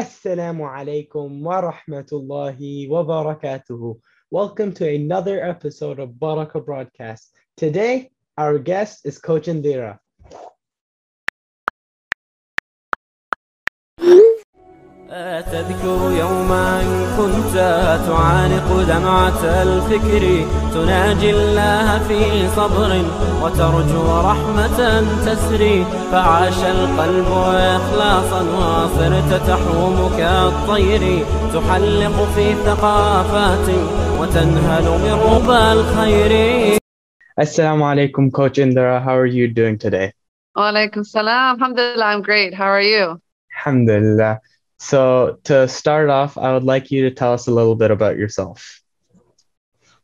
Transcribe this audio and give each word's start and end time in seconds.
Assalamu 0.00 0.64
alaikum 0.64 1.42
wa 1.42 1.60
rahmatullahi 1.60 2.88
wa. 2.88 4.00
Welcome 4.30 4.72
to 4.72 4.88
another 4.88 5.44
episode 5.44 5.98
of 6.00 6.12
Barakah 6.12 6.64
Broadcast. 6.64 7.36
Today, 7.58 8.10
our 8.38 8.58
guest 8.58 9.04
is 9.04 9.18
Coach 9.18 9.44
Indira. 9.44 9.98
تذكر 15.10 16.12
يوما 16.18 16.82
كنت 17.18 17.54
تعانق 18.06 18.68
دمعة 18.88 19.62
الفكر 19.62 20.46
تناجي 20.74 21.30
الله 21.30 21.98
في 22.08 22.48
صبر 22.48 23.02
وترجو 23.42 24.20
رحمة 24.30 25.00
تسري 25.26 25.84
فعاش 26.12 26.58
القلب 26.64 27.26
إخلاصا 27.76 28.42
وصرت 28.42 29.42
تحوم 29.48 30.10
كالطير 30.18 31.24
تحلق 31.54 32.28
في 32.34 32.54
ثقافات 32.54 33.68
وتنهل 34.20 34.84
من 34.84 35.12
ربى 35.32 35.72
الخير 35.72 36.70
Assalamu 37.40 37.84
alaikum, 37.86 38.30
Coach 38.30 38.58
Indira. 38.58 39.02
How 39.02 39.16
are 39.16 39.24
you 39.26 39.48
doing 39.48 39.78
today? 39.78 40.12
Walaikum 40.56 41.06
salam. 41.06 41.56
Alhamdulillah, 41.56 42.04
I'm 42.04 42.22
great. 42.22 42.52
How 42.52 42.66
are 42.66 42.82
you? 42.82 43.18
Alhamdulillah. 43.56 44.40
So, 44.80 45.38
to 45.44 45.68
start 45.68 46.08
off, 46.08 46.38
I 46.38 46.54
would 46.54 46.64
like 46.64 46.90
you 46.90 47.02
to 47.02 47.14
tell 47.14 47.34
us 47.34 47.46
a 47.46 47.50
little 47.52 47.76
bit 47.76 47.90
about 47.90 48.16
yourself. 48.16 48.80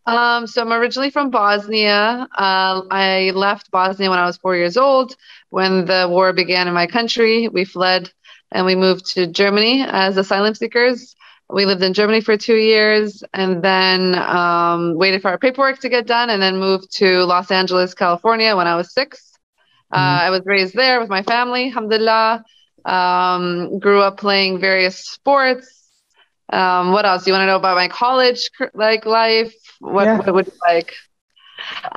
Um, 0.05 0.47
so 0.47 0.61
I'm 0.61 0.73
originally 0.73 1.11
from 1.11 1.30
Bosnia. 1.30 2.29
Uh, 2.30 2.83
I 2.91 3.33
left 3.35 3.71
Bosnia 3.71 4.11
when 4.11 4.19
I 4.19 4.27
was 4.27 4.37
four 4.37 4.55
years 4.55 4.77
old. 4.77 5.16
When 5.49 5.87
the 5.87 6.07
war 6.11 6.35
began 6.35 6.69
in 6.69 6.75
my 6.75 6.87
country, 6.87 7.49
we 7.49 7.65
fled 7.65 8.12
and 8.52 8.66
we 8.66 8.75
moved 8.77 9.15
to 9.15 9.27
Germany 9.27 9.83
as 9.83 10.19
asylum 10.19 10.55
seekers. 10.55 11.16
We 11.49 11.65
lived 11.65 11.83
in 11.83 11.95
Germany 11.95 12.21
for 12.21 12.37
two 12.37 12.57
years 12.57 13.24
and 13.33 13.63
then 13.65 14.15
um, 14.15 14.95
waited 14.95 15.23
for 15.23 15.30
our 15.30 15.38
paperwork 15.38 15.80
to 15.80 15.88
get 15.88 16.07
done 16.07 16.29
and 16.29 16.43
then 16.43 16.59
moved 16.59 16.93
to 16.99 17.24
Los 17.24 17.51
Angeles, 17.51 17.95
California 17.95 18.55
when 18.55 18.66
I 18.66 18.77
was 18.77 18.93
6 18.93 19.33
Uh, 19.90 20.21
I 20.27 20.30
was 20.30 20.43
raised 20.45 20.74
there 20.74 21.01
with 21.01 21.09
my 21.09 21.23
family, 21.23 21.68
alhamdulillah. 21.68 22.45
Um, 22.87 23.79
grew 23.80 24.01
up 24.01 24.16
playing 24.18 24.60
various 24.60 24.96
sports. 24.98 25.68
Um, 26.52 26.93
what 26.93 27.04
else? 27.04 27.24
Do 27.24 27.30
you 27.30 27.34
want 27.34 27.43
to 27.43 27.46
know 27.46 27.56
about 27.56 27.76
my 27.76 27.88
college 27.88 28.48
like 28.74 29.04
life? 29.06 29.52
What, 29.80 30.04
Yeah. 30.04 30.18
what 30.18 30.34
would 30.34 30.46
you 30.46 30.52
like? 30.66 30.95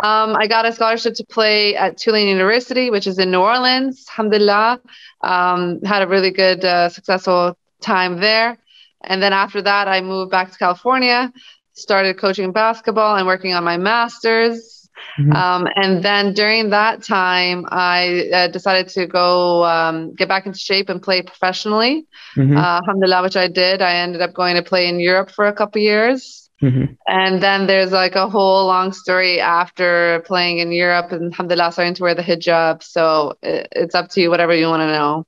Um, 0.04 0.36
I 0.36 0.48
got 0.48 0.66
a 0.66 0.72
scholarship 0.72 1.14
to 1.16 1.26
play 1.26 1.76
at 1.76 1.98
Tulane 1.98 2.28
University, 2.28 2.90
which 2.90 3.06
is 3.06 3.20
in 3.20 3.30
New 3.30 3.42
Orleans. 3.42 4.06
Alhamdulillah. 4.10 4.80
Um, 5.22 5.82
had 5.84 6.02
a 6.02 6.08
really 6.08 6.32
good, 6.32 6.66
uh, 6.66 6.90
successful 6.90 7.58
time 7.82 8.20
there. 8.20 8.58
And 9.04 9.22
then 9.22 9.34
after 9.34 9.62
that, 9.62 9.88
I 9.88 10.02
moved 10.02 10.32
back 10.32 10.52
to 10.52 10.58
California, 10.58 11.32
started 11.74 12.18
coaching 12.18 12.52
basketball 12.52 13.16
and 13.16 13.28
working 13.28 13.54
on 13.54 13.64
my 13.64 13.78
master's. 13.78 14.79
Mhm. 15.20 15.36
Um, 15.36 15.68
and 15.76 16.04
then 16.04 16.34
during 16.34 16.70
that 16.70 17.04
time, 17.04 17.66
I 17.70 18.30
uh, 18.34 18.48
decided 18.48 18.88
to 18.90 19.06
go 19.08 19.64
um, 19.66 20.14
get 20.16 20.28
back 20.28 20.46
into 20.46 20.60
shape 20.60 20.90
and 20.90 21.02
play 21.02 21.22
professionally. 21.22 22.06
Mhm, 22.38 22.58
Uh, 22.58 22.80
alhamdulillah, 22.82 23.24
which 23.24 23.38
I 23.38 23.48
did. 23.48 23.82
I 23.82 23.96
ended 23.96 24.22
up 24.22 24.34
going 24.34 24.56
to 24.56 24.64
play 24.64 24.88
in 24.88 25.00
Europe 25.00 25.30
for 25.32 25.46
a 25.48 25.54
couple 25.54 25.82
years. 25.82 26.50
mhm. 26.62 26.96
And 27.08 27.42
then 27.42 27.68
there's 27.68 27.92
like 27.92 28.16
a 28.16 28.28
whole 28.30 28.66
long 28.68 28.92
story 28.94 29.40
after 29.40 30.22
playing 30.26 30.60
in 30.60 30.72
Europe 30.72 31.12
and 31.12 31.32
alhamdulillah 31.32 31.72
starting 31.72 31.94
to 31.96 32.04
wear 32.04 32.16
the 32.16 32.22
hijab. 32.24 32.84
So 32.84 33.34
it, 33.42 33.68
it's 33.72 33.96
up 33.96 34.10
to 34.12 34.22
you, 34.22 34.30
whatever 34.30 34.54
you 34.54 34.68
want 34.68 34.82
to 34.82 34.88
know. 34.88 35.26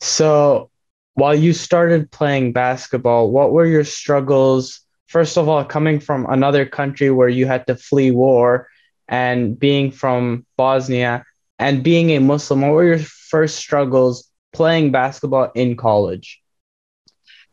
So, 0.00 0.70
while 1.14 1.34
you 1.34 1.52
started 1.52 2.10
playing 2.10 2.52
basketball, 2.52 3.30
what 3.30 3.52
were 3.52 3.66
your 3.66 3.84
struggles? 3.84 4.80
First 5.08 5.36
of 5.36 5.48
all, 5.48 5.64
coming 5.64 6.00
from 6.00 6.26
another 6.28 6.64
country 6.66 7.10
where 7.10 7.28
you 7.28 7.46
had 7.46 7.66
to 7.66 7.76
flee 7.76 8.10
war 8.10 8.68
and 9.12 9.58
being 9.60 9.92
from 9.92 10.46
Bosnia 10.56 11.24
and 11.60 11.84
being 11.84 12.10
a 12.10 12.18
Muslim, 12.18 12.62
what 12.62 12.72
were 12.72 12.84
your 12.84 12.98
first 12.98 13.56
struggles 13.56 14.28
playing 14.52 14.90
basketball 14.90 15.52
in 15.54 15.76
college? 15.76 16.41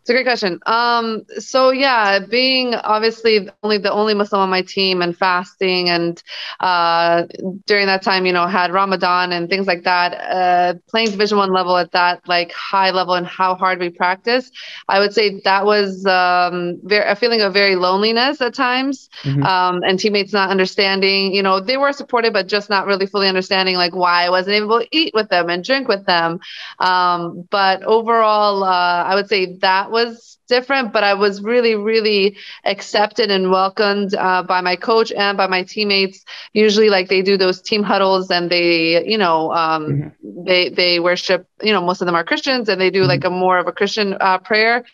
It's 0.01 0.09
a 0.09 0.13
great 0.13 0.25
question. 0.25 0.59
Um, 0.65 1.23
so 1.37 1.71
yeah, 1.71 2.19
being 2.19 2.73
obviously 2.75 3.47
only 3.51 3.67
the 3.77 3.81
only 3.91 4.03
Muslim 4.03 4.31
on 4.41 4.49
my 4.49 4.61
team 4.61 5.01
and 5.01 5.15
fasting 5.15 5.89
and 5.89 6.21
uh, 6.59 7.23
during 7.65 7.85
that 7.87 8.01
time, 8.01 8.25
you 8.25 8.31
know, 8.31 8.47
had 8.47 8.71
Ramadan 8.71 9.31
and 9.31 9.49
things 9.49 9.67
like 9.67 9.83
that. 9.83 10.13
Uh, 10.13 10.73
playing 10.89 11.11
Division 11.11 11.37
One 11.37 11.51
level 11.53 11.77
at 11.77 11.91
that 11.91 12.21
like 12.27 12.51
high 12.53 12.91
level 12.91 13.13
and 13.13 13.25
how 13.27 13.55
hard 13.55 13.79
we 13.79 13.89
practice, 13.89 14.49
I 14.87 14.99
would 14.99 15.13
say 15.13 15.41
that 15.43 15.65
was 15.65 16.05
um, 16.05 16.79
very, 16.83 17.05
a 17.09 17.15
feeling 17.15 17.41
of 17.41 17.53
very 17.53 17.75
loneliness 17.75 18.41
at 18.41 18.53
times, 18.53 19.09
Mhm. 19.23 19.43
um, 19.43 19.81
and 19.85 19.99
teammates 19.99 20.33
not 20.33 20.49
understanding. 20.49 21.33
You 21.33 21.43
know, 21.43 21.59
they 21.59 21.77
were 21.77 21.91
supportive, 21.91 22.33
but 22.33 22.47
just 22.47 22.69
not 22.69 22.85
really 22.87 23.05
fully 23.05 23.27
understanding 23.27 23.75
like 23.75 23.95
why 23.95 24.25
I 24.25 24.29
wasn't 24.29 24.55
able 24.55 24.79
to 24.79 24.87
eat 24.91 25.13
with 25.13 25.29
them 25.29 25.49
and 25.49 25.63
drink 25.63 25.87
with 25.87 26.05
them. 26.05 26.39
Um, 26.79 27.47
but 27.51 27.83
overall, 27.83 28.63
uh, 28.63 29.03
I 29.03 29.15
would 29.15 29.27
say 29.27 29.57
that 29.61 29.88
was 29.89 30.38
different, 30.49 30.93
but 30.93 31.05
I 31.05 31.15
was 31.15 31.43
really, 31.43 31.75
really 31.75 32.37
accepted 32.65 33.31
and 33.31 33.51
welcomed 33.51 34.15
uh, 34.15 34.43
by 34.43 34.61
my 34.61 34.75
coach 34.75 35.13
and 35.13 35.37
by 35.37 35.47
my 35.47 35.63
teammates. 35.63 36.25
Usually, 36.53 36.89
like 36.89 37.09
they 37.09 37.21
do 37.23 37.37
those 37.37 37.61
team 37.61 37.83
huddles 37.83 38.31
and 38.31 38.51
they, 38.51 39.05
you 39.07 39.17
know, 39.19 39.53
um, 39.53 40.03
they 40.45 40.69
they 40.69 40.99
worship. 40.99 41.47
You 41.61 41.73
know, 41.73 41.81
most 41.81 42.01
of 42.01 42.07
them 42.07 42.15
are 42.15 42.25
Christians 42.25 42.69
and 42.69 42.81
they 42.81 42.91
do 42.91 43.05
like 43.05 43.25
a 43.25 43.29
more 43.31 43.59
of 43.59 43.67
a 43.67 43.73
Christian 43.73 44.15
uh, 44.19 44.39
prayer. 44.39 44.85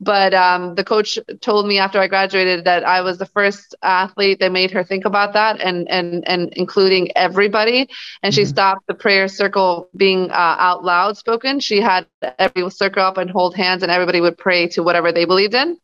But 0.00 0.34
um, 0.34 0.74
the 0.74 0.84
coach 0.84 1.18
told 1.40 1.66
me 1.66 1.78
after 1.78 2.00
I 2.00 2.08
graduated 2.08 2.64
that 2.64 2.84
I 2.84 3.02
was 3.02 3.18
the 3.18 3.26
first 3.26 3.74
athlete 3.82 4.40
that 4.40 4.52
made 4.52 4.72
her 4.72 4.84
think 4.84 5.04
about 5.06 5.34
that 5.34 5.60
and 5.60 5.88
and 5.90 6.24
and 6.26 6.52
including 6.54 7.10
everybody. 7.16 7.88
And 8.22 8.34
she 8.34 8.44
Mhm. 8.44 8.48
stopped 8.48 8.86
the 8.88 8.94
prayer 8.94 9.28
circle 9.28 9.88
being 9.96 10.30
uh, 10.30 10.56
out 10.58 10.84
loud 10.84 11.16
spoken. 11.16 11.60
She 11.60 11.80
had 11.80 12.06
everyone 12.22 12.70
circle 12.70 13.02
up 13.02 13.16
and 13.16 13.30
hold 13.30 13.54
hands, 13.54 13.82
and 13.82 13.90
everybody 13.90 14.20
would 14.20 14.36
pray 14.36 14.66
to 14.68 14.82
whatever 14.82 15.03
they 15.12 15.24
believed 15.24 15.54
in. 15.54 15.78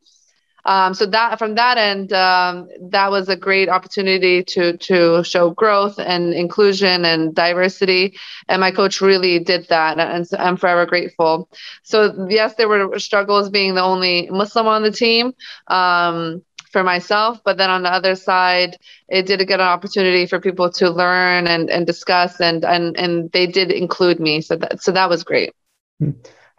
Um, 0.64 0.94
so 0.94 1.06
that 1.06 1.38
from 1.38 1.54
that 1.54 1.78
end, 1.78 2.12
um, 2.12 2.68
that 2.90 3.10
was 3.10 3.28
a 3.28 3.36
great 3.36 3.68
opportunity 3.68 4.44
to 4.44 4.76
to 4.76 5.24
show 5.24 5.50
growth 5.50 5.98
and 5.98 6.34
inclusion 6.34 7.04
and 7.04 7.34
diversity. 7.34 8.18
And 8.48 8.60
my 8.60 8.70
coach 8.70 9.00
really 9.00 9.38
did 9.38 9.68
that, 9.68 9.98
and 9.98 10.26
I'm 10.38 10.56
forever 10.56 10.86
grateful. 10.86 11.48
So 11.82 12.26
yes, 12.28 12.54
there 12.56 12.68
were 12.68 12.98
struggles 12.98 13.48
being 13.48 13.74
the 13.74 13.82
only 13.82 14.28
Muslim 14.30 14.66
on 14.66 14.82
the 14.82 14.92
team. 14.92 15.32
Um, 15.66 16.42
for 16.70 16.84
myself, 16.84 17.40
but 17.44 17.56
then 17.56 17.68
on 17.68 17.82
the 17.82 17.92
other 17.92 18.14
side, 18.14 18.76
it 19.08 19.26
did 19.26 19.44
get 19.48 19.58
an 19.58 19.66
opportunity 19.66 20.24
for 20.24 20.38
people 20.38 20.70
to 20.70 20.88
learn 20.88 21.48
and, 21.48 21.68
and 21.68 21.84
discuss, 21.84 22.40
and, 22.40 22.64
and 22.64 22.96
and 22.96 23.32
they 23.32 23.48
did 23.48 23.72
include 23.72 24.20
me. 24.20 24.40
So 24.40 24.54
that 24.54 24.80
so 24.80 24.92
that 24.92 25.08
was 25.08 25.24
great. 25.24 25.52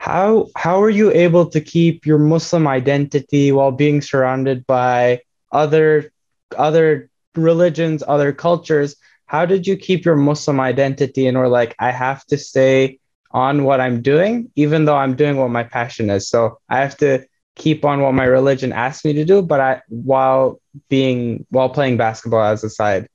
How 0.01 0.47
how 0.55 0.81
are 0.81 0.89
you 0.89 1.11
able 1.11 1.45
to 1.51 1.61
keep 1.61 2.07
your 2.07 2.17
Muslim 2.17 2.67
identity 2.67 3.51
while 3.51 3.71
being 3.71 4.01
surrounded 4.01 4.65
by 4.65 5.21
other 5.51 6.11
other 6.57 7.11
religions, 7.35 8.03
other 8.07 8.33
cultures? 8.33 8.95
How 9.27 9.45
did 9.45 9.67
you 9.67 9.77
keep 9.77 10.03
your 10.03 10.15
Muslim 10.15 10.59
identity 10.59 11.27
and 11.27 11.37
were 11.37 11.47
like, 11.47 11.75
I 11.77 11.91
have 11.91 12.25
to 12.25 12.37
stay 12.39 12.97
on 13.29 13.63
what 13.63 13.79
I'm 13.79 14.01
doing, 14.01 14.49
even 14.55 14.85
though 14.85 14.97
I'm 14.97 15.15
doing 15.15 15.37
what 15.37 15.51
my 15.51 15.63
passion 15.63 16.09
is. 16.09 16.27
So 16.27 16.57
I 16.67 16.79
have 16.79 16.97
to 16.97 17.23
keep 17.55 17.85
on 17.85 18.01
what 18.01 18.15
my 18.15 18.25
religion 18.25 18.73
asks 18.73 19.05
me 19.05 19.13
to 19.13 19.23
do, 19.23 19.43
but 19.43 19.59
I 19.59 19.81
while 19.89 20.59
being 20.89 21.45
while 21.51 21.69
playing 21.69 21.97
basketball 21.97 22.43
as 22.43 22.63
a 22.63 22.71
side. 22.71 23.07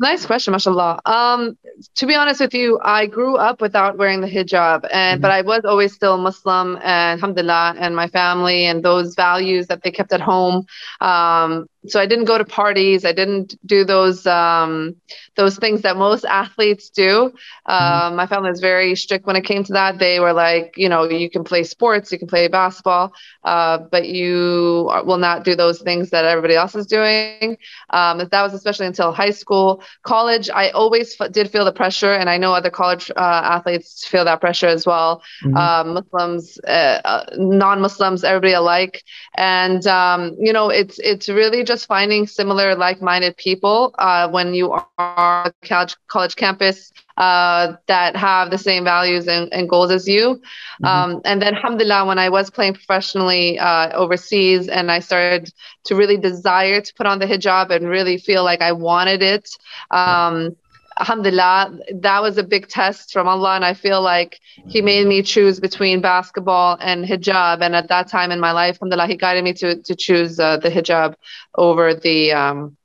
Nice 0.00 0.26
question, 0.26 0.50
mashallah. 0.52 1.00
Um, 1.06 1.56
to 1.96 2.06
be 2.06 2.16
honest 2.16 2.40
with 2.40 2.52
you, 2.52 2.80
I 2.82 3.06
grew 3.06 3.36
up 3.36 3.60
without 3.60 3.96
wearing 3.96 4.20
the 4.20 4.26
hijab, 4.26 4.88
and 4.92 5.22
but 5.22 5.30
I 5.30 5.42
was 5.42 5.64
always 5.64 5.94
still 5.94 6.18
Muslim, 6.18 6.76
and 6.82 7.20
alhamdulillah, 7.20 7.76
and 7.78 7.94
my 7.94 8.08
family 8.08 8.66
and 8.66 8.82
those 8.82 9.14
values 9.14 9.68
that 9.68 9.82
they 9.84 9.92
kept 9.92 10.12
at 10.12 10.20
home. 10.20 10.66
Um, 11.00 11.68
so 11.86 12.00
I 12.00 12.06
didn't 12.06 12.24
go 12.24 12.38
to 12.38 12.44
parties. 12.44 13.04
I 13.04 13.12
didn't 13.12 13.54
do 13.66 13.84
those 13.84 14.26
um, 14.26 14.96
those 15.36 15.56
things 15.56 15.82
that 15.82 15.96
most 15.96 16.24
athletes 16.42 16.90
do. 16.90 17.32
Um, 17.66 18.16
My 18.16 18.26
family 18.26 18.50
was 18.50 18.60
very 18.60 18.94
strict 18.94 19.26
when 19.26 19.36
it 19.36 19.44
came 19.44 19.64
to 19.64 19.72
that. 19.74 19.98
They 19.98 20.20
were 20.20 20.32
like, 20.32 20.74
you 20.76 20.88
know, 20.88 21.04
you 21.04 21.30
can 21.30 21.44
play 21.44 21.62
sports, 21.64 22.10
you 22.12 22.18
can 22.18 22.28
play 22.28 22.48
basketball, 22.48 23.12
uh, 23.44 23.78
but 23.90 24.06
you 24.08 24.88
are- 24.90 25.04
will 25.04 25.18
not 25.18 25.44
do 25.44 25.54
those 25.54 25.80
things 25.80 26.10
that 26.10 26.24
everybody 26.24 26.54
else 26.54 26.74
is 26.74 26.86
doing. 26.86 27.34
Um, 27.68 28.00
that 28.04 28.18
was 28.18 28.32
especially 28.32 28.64
until 28.66 28.90
high 28.90 29.08
school, 29.10 29.60
college. 29.82 30.30
I 30.34 30.54
always 30.54 31.04
f- 31.04 31.18
did 31.18 31.38
feel 31.38 31.54
the 31.54 31.60
pressure, 31.60 32.02
and 32.04 32.18
I 32.20 32.28
know 32.28 32.44
other 32.44 32.70
college 32.70 33.10
uh, 33.10 33.18
athletes 33.18 34.04
feel 34.06 34.24
that 34.24 34.40
pressure 34.40 34.66
as 34.66 34.84
well. 34.86 35.22
Mhm. 35.44 35.56
Uh, 35.56 35.84
Muslims, 35.84 36.58
uh, 36.66 37.00
uh, 37.04 37.24
non-Muslims, 37.36 38.24
everybody 38.24 38.52
alike, 38.52 39.02
and 39.34 39.86
um, 39.86 40.34
you 40.38 40.52
know, 40.52 40.68
it's 40.68 40.98
it's 40.98 41.28
really 41.28 41.62
just 41.64 41.73
just 41.74 41.86
finding 41.86 42.26
similar 42.26 42.76
like-minded 42.76 43.36
people 43.36 43.94
uh, 43.98 44.28
when 44.28 44.54
you 44.54 44.66
are 44.98 45.52
college, 45.62 45.96
college 46.06 46.36
campus 46.36 46.92
uh, 47.16 47.74
that 47.86 48.16
have 48.16 48.50
the 48.50 48.58
same 48.58 48.84
values 48.84 49.26
and, 49.28 49.52
and 49.52 49.68
goals 49.68 49.90
as 49.90 50.06
you. 50.06 50.24
Mm-hmm. 50.34 50.86
Um, 50.86 51.20
and 51.24 51.42
then, 51.42 51.54
alhamdulillah, 51.54 52.06
when 52.06 52.18
I 52.18 52.28
was 52.28 52.50
playing 52.50 52.74
professionally 52.74 53.58
uh, 53.58 53.90
overseas 54.02 54.68
and 54.68 54.90
I 54.90 55.00
started 55.00 55.52
to 55.86 55.96
really 55.96 56.16
desire 56.16 56.80
to 56.80 56.94
put 56.94 57.06
on 57.06 57.18
the 57.18 57.26
hijab 57.26 57.70
and 57.70 57.88
really 57.88 58.18
feel 58.18 58.44
like 58.44 58.62
I 58.62 58.72
wanted 58.72 59.22
it, 59.22 59.50
um, 59.90 60.56
alhamdulillah, 60.98 61.78
that 61.94 62.22
was 62.22 62.38
a 62.38 62.42
big 62.42 62.68
test 62.68 63.12
from 63.12 63.28
Allah. 63.28 63.56
And 63.56 63.64
I 63.64 63.74
feel 63.74 64.02
like 64.02 64.40
He 64.66 64.82
made 64.82 65.06
me 65.06 65.22
choose 65.22 65.60
between 65.60 66.00
basketball 66.00 66.76
and 66.80 67.04
hijab. 67.04 67.62
And 67.62 67.74
at 67.74 67.88
that 67.88 68.08
time 68.08 68.30
in 68.30 68.40
my 68.40 68.52
life, 68.52 68.76
alhamdulillah, 68.76 69.08
He 69.08 69.16
guided 69.16 69.44
me 69.44 69.52
to, 69.54 69.82
to 69.82 69.94
choose 69.94 70.38
uh, 70.38 70.58
the 70.58 70.70
hijab 70.70 71.14
over 71.54 71.94
the. 71.94 72.32
Um, 72.32 72.76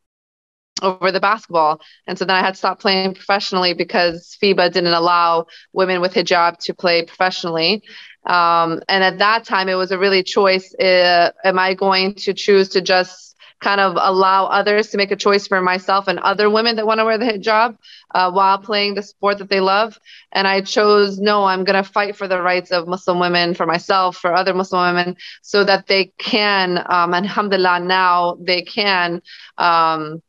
over 0.82 1.12
the 1.12 1.20
basketball. 1.20 1.82
And 2.08 2.18
so 2.18 2.24
then 2.24 2.38
I 2.38 2.40
had 2.40 2.54
to 2.54 2.58
stop 2.58 2.80
playing 2.80 3.14
professionally 3.14 3.74
because 3.74 4.38
FIBA 4.42 4.72
didn't 4.72 4.94
allow 4.94 5.48
women 5.74 6.00
with 6.00 6.14
hijab 6.14 6.58
to 6.60 6.74
play 6.74 7.04
professionally. 7.04 7.84
Um, 8.26 8.82
and 8.88 9.04
at 9.04 9.18
that 9.20 9.46
time, 9.46 9.70
it 9.70 9.76
was 9.76 9.92
a 9.92 9.98
really 9.98 10.24
choice. 10.24 10.74
Uh, 10.76 11.32
am 11.44 11.60
I 11.60 11.74
going 11.74 12.16
to 12.16 12.34
choose 12.34 12.70
to 12.70 12.82
just 12.82 13.29
kind 13.60 13.82
of 13.82 13.98
allow 14.00 14.46
others 14.46 14.90
to 14.90 14.98
make 14.98 15.12
a 15.12 15.16
choice 15.16 15.48
for 15.48 15.62
myself 15.62 16.08
and 16.08 16.20
other 16.20 16.50
women 16.50 16.76
that 16.78 16.88
want 16.88 17.00
to 17.00 17.06
wear 17.06 17.18
the 17.18 17.26
hijab 17.26 17.78
uh, 18.16 18.32
while 18.32 18.58
playing 18.58 18.96
the 18.96 19.04
sport 19.04 19.38
that 19.38 19.50
they 19.50 19.60
love. 19.60 20.00
And 20.32 20.48
I 20.48 20.62
chose, 20.62 21.20
no, 21.20 21.44
I'm 21.46 21.64
going 21.64 21.82
to 21.82 21.90
fight 21.90 22.16
for 22.16 22.28
the 22.28 22.42
rights 22.42 22.72
of 22.72 22.88
Muslim 22.88 23.20
women, 23.20 23.54
for 23.54 23.66
myself, 23.66 24.18
for 24.18 24.34
other 24.34 24.54
Muslim 24.54 24.96
women, 24.96 25.18
so 25.42 25.64
that 25.64 25.88
they 25.88 26.06
can, 26.18 26.84
um, 26.90 27.14
alhamdulillah, 27.14 27.82
now 27.82 28.38
they 28.42 28.62
can. 28.62 29.22
Um, 29.58 30.22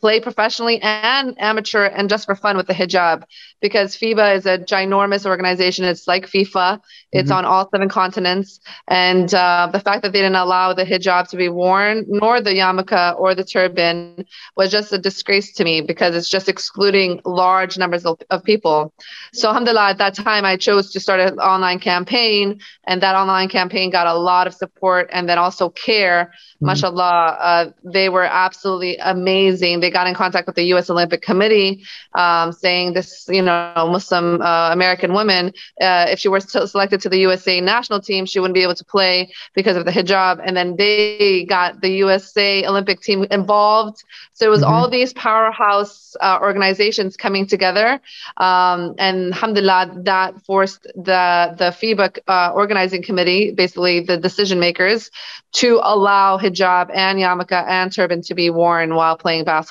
play 0.00 0.20
professionally 0.20 0.80
and 0.82 1.34
amateur 1.40 1.84
and 1.84 2.08
just 2.08 2.26
for 2.26 2.34
fun 2.34 2.56
with 2.56 2.66
the 2.66 2.74
hijab 2.74 3.24
because 3.60 3.96
FIBA 3.96 4.36
is 4.36 4.46
a 4.46 4.58
ginormous 4.58 5.26
organization. 5.26 5.84
It's 5.84 6.06
like 6.06 6.26
FIFA. 6.26 6.80
It's 7.12 7.30
mm-hmm. 7.30 7.38
on 7.38 7.44
all 7.44 7.68
seven 7.70 7.88
continents. 7.88 8.60
And 8.88 9.32
uh, 9.32 9.70
the 9.72 9.80
fact 9.80 10.02
that 10.02 10.12
they 10.12 10.20
didn't 10.20 10.36
allow 10.36 10.74
the 10.74 10.84
hijab 10.84 11.28
to 11.28 11.36
be 11.36 11.48
worn, 11.48 12.04
nor 12.08 12.40
the 12.40 12.50
yarmulke 12.50 13.18
or 13.18 13.34
the 13.34 13.44
turban, 13.44 14.26
was 14.56 14.70
just 14.70 14.92
a 14.92 14.98
disgrace 14.98 15.52
to 15.54 15.64
me 15.64 15.80
because 15.80 16.14
it's 16.14 16.28
just 16.28 16.48
excluding 16.48 17.20
large 17.24 17.78
numbers 17.78 18.04
of, 18.04 18.20
of 18.30 18.44
people. 18.44 18.92
So, 19.32 19.48
alhamdulillah, 19.48 19.90
at 19.90 19.98
that 19.98 20.14
time, 20.14 20.44
I 20.44 20.56
chose 20.56 20.92
to 20.92 21.00
start 21.00 21.20
an 21.20 21.38
online 21.38 21.78
campaign. 21.78 22.60
And 22.84 23.02
that 23.02 23.14
online 23.14 23.48
campaign 23.48 23.90
got 23.90 24.06
a 24.06 24.14
lot 24.14 24.46
of 24.46 24.54
support 24.54 25.08
and 25.12 25.28
then 25.28 25.38
also 25.38 25.70
CAIR. 25.70 26.32
Mm-hmm. 26.62 26.68
MashaAllah, 26.68 27.36
uh, 27.40 27.70
they 27.84 28.08
were 28.08 28.24
absolutely 28.24 28.96
amazing. 28.98 29.75
They 29.80 29.90
got 29.90 30.06
in 30.06 30.14
contact 30.14 30.46
with 30.46 30.56
the 30.56 30.64
U.S. 30.64 30.90
Olympic 30.90 31.22
Committee 31.22 31.84
um, 32.14 32.52
saying 32.52 32.94
this, 32.94 33.26
you 33.28 33.42
know, 33.42 33.72
Muslim 33.90 34.40
uh, 34.40 34.72
American 34.72 35.12
woman, 35.12 35.52
uh, 35.80 36.06
if 36.08 36.18
she 36.18 36.28
were 36.28 36.40
selected 36.40 37.00
to 37.00 37.08
the 37.08 37.18
USA 37.18 37.60
national 37.60 38.00
team, 38.00 38.26
she 38.26 38.40
wouldn't 38.40 38.54
be 38.54 38.62
able 38.62 38.74
to 38.74 38.84
play 38.84 39.32
because 39.54 39.76
of 39.76 39.84
the 39.84 39.90
hijab. 39.90 40.40
And 40.44 40.56
then 40.56 40.76
they 40.76 41.44
got 41.44 41.80
the 41.80 41.90
USA 41.90 42.66
Olympic 42.66 43.00
team 43.00 43.24
involved. 43.30 44.02
So 44.32 44.46
it 44.46 44.50
was 44.50 44.62
mm-hmm. 44.62 44.72
all 44.72 44.88
these 44.88 45.12
powerhouse 45.12 46.16
uh, 46.20 46.38
organizations 46.40 47.16
coming 47.16 47.46
together. 47.46 48.00
Um, 48.36 48.94
and 48.98 49.32
alhamdulillah, 49.32 50.02
that 50.04 50.40
forced 50.44 50.82
the, 50.94 51.54
the 51.58 51.70
FIBA 51.80 52.18
uh, 52.28 52.52
organizing 52.54 53.02
committee, 53.02 53.52
basically 53.52 54.00
the 54.00 54.16
decision 54.16 54.60
makers, 54.60 55.10
to 55.52 55.80
allow 55.82 56.38
hijab 56.38 56.90
and 56.94 57.18
yarmulke 57.18 57.52
and 57.52 57.92
turban 57.92 58.22
to 58.22 58.34
be 58.34 58.50
worn 58.50 58.94
while 58.94 59.16
playing 59.16 59.44
basketball. 59.44 59.65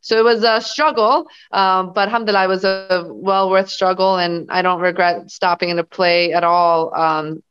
So 0.00 0.18
it 0.18 0.24
was 0.24 0.44
a 0.44 0.60
struggle, 0.60 1.26
um, 1.52 1.92
but 1.92 2.08
alhamdulillah, 2.08 2.44
it 2.44 2.48
was 2.48 2.64
a 2.64 3.06
well 3.08 3.50
worth 3.50 3.68
struggle, 3.68 4.16
and 4.16 4.50
I 4.50 4.62
don't 4.62 4.80
regret 4.80 5.30
stopping 5.30 5.76
to 5.76 5.84
play 5.84 6.32
at 6.32 6.44
all. 6.44 6.94
Um, 6.94 7.42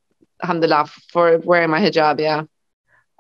alhamdulillah 0.44 0.89
for 1.12 1.39
wearing 1.39 1.69
my 1.69 1.80
hijab. 1.80 2.19
Yeah. 2.19 2.44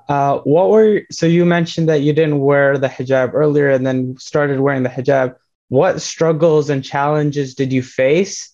Uh, 0.09 0.39
what 0.39 0.69
were 0.69 1.01
so 1.11 1.25
you 1.25 1.45
mentioned 1.45 1.87
that 1.87 2.01
you 2.01 2.11
didn't 2.13 2.39
wear 2.39 2.77
the 2.77 2.89
hijab 2.89 3.33
earlier 3.33 3.69
and 3.69 3.87
then 3.87 4.17
started 4.17 4.59
wearing 4.59 4.83
the 4.83 4.89
hijab. 4.89 5.35
What 5.69 6.01
struggles 6.01 6.69
and 6.69 6.83
challenges 6.83 7.55
did 7.55 7.71
you 7.71 7.81
face 7.81 8.51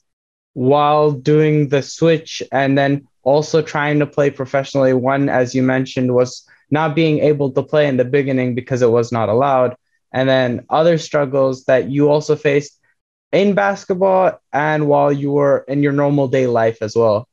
while 0.53 1.11
doing 1.11 1.69
the 1.69 1.81
switch 1.81 2.44
and 2.51 2.77
then 2.77 3.07
also 3.23 3.61
trying 3.61 4.00
to 4.00 4.06
play 4.06 4.29
professionally? 4.29 4.94
One, 4.94 5.27
as 5.27 5.56
you 5.56 5.63
mentioned, 5.63 6.13
was 6.13 6.47
not 6.71 6.95
being 6.95 7.19
able 7.19 7.51
to 7.51 7.63
play 7.63 7.88
in 7.88 7.97
the 7.97 8.06
beginning 8.06 8.53
because 8.53 8.81
it 8.81 8.91
was 8.91 9.11
not 9.11 9.27
allowed. 9.27 9.75
And 10.11 10.27
then 10.27 10.65
other 10.69 10.97
struggles 10.97 11.65
that 11.65 11.89
you 11.89 12.09
also 12.09 12.35
faced 12.35 12.79
in 13.31 13.53
basketball 13.53 14.39
and 14.51 14.88
while 14.88 15.11
you 15.11 15.31
were 15.31 15.65
in 15.67 15.83
your 15.83 15.94
normal 15.94 16.27
day 16.27 16.47
life 16.47 16.81
as 16.81 16.95
well? 16.95 17.27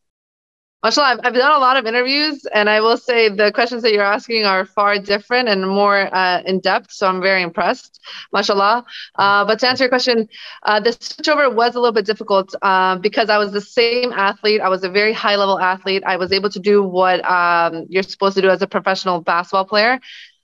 Mashallah, 0.87 1.07
I've, 1.07 1.21
I've 1.25 1.35
done 1.35 1.53
a 1.53 1.59
lot 1.59 1.77
of 1.77 1.87
interviews, 1.87 2.47
and 2.55 2.71
I 2.71 2.81
will 2.81 2.97
say 2.97 3.29
the 3.29 3.51
questions 3.51 3.83
that 3.83 3.93
you're 3.93 4.05
asking 4.05 4.45
are 4.45 4.65
far 4.65 4.99
different 4.99 5.49
and 5.49 5.67
more 5.67 6.15
uh, 6.15 6.43
in 6.43 6.61
depth. 6.61 6.93
So 6.93 7.09
I'm 7.09 7.21
very 7.21 7.43
impressed, 7.43 7.99
mashallah. 8.33 8.85
Uh, 9.17 9.45
but 9.47 9.59
to 9.61 9.69
answer 9.69 9.85
your 9.85 9.89
question, 9.89 10.29
uh, 10.63 10.79
the 10.79 10.91
switchover 10.91 11.53
was 11.53 11.75
a 11.75 11.81
little 11.81 11.93
bit 11.95 12.07
difficult 12.07 12.55
uh, 12.63 12.99
because 12.99 13.31
I 13.31 13.39
was 13.39 13.51
the 13.51 13.61
same 13.61 14.13
athlete. 14.13 14.61
I 14.61 14.69
was 14.69 14.85
a 14.85 14.89
very 14.89 15.13
high 15.13 15.35
level 15.35 15.59
athlete. 15.59 16.05
I 16.07 16.19
was 16.19 16.31
able 16.31 16.51
to 16.51 16.61
do 16.61 16.85
what 16.85 17.25
um, 17.29 17.87
you're 17.89 18.05
supposed 18.05 18.37
to 18.37 18.43
do 18.43 18.51
as 18.51 18.63
a 18.63 18.69
professional 18.69 19.21
basketball 19.21 19.65
player. 19.65 19.99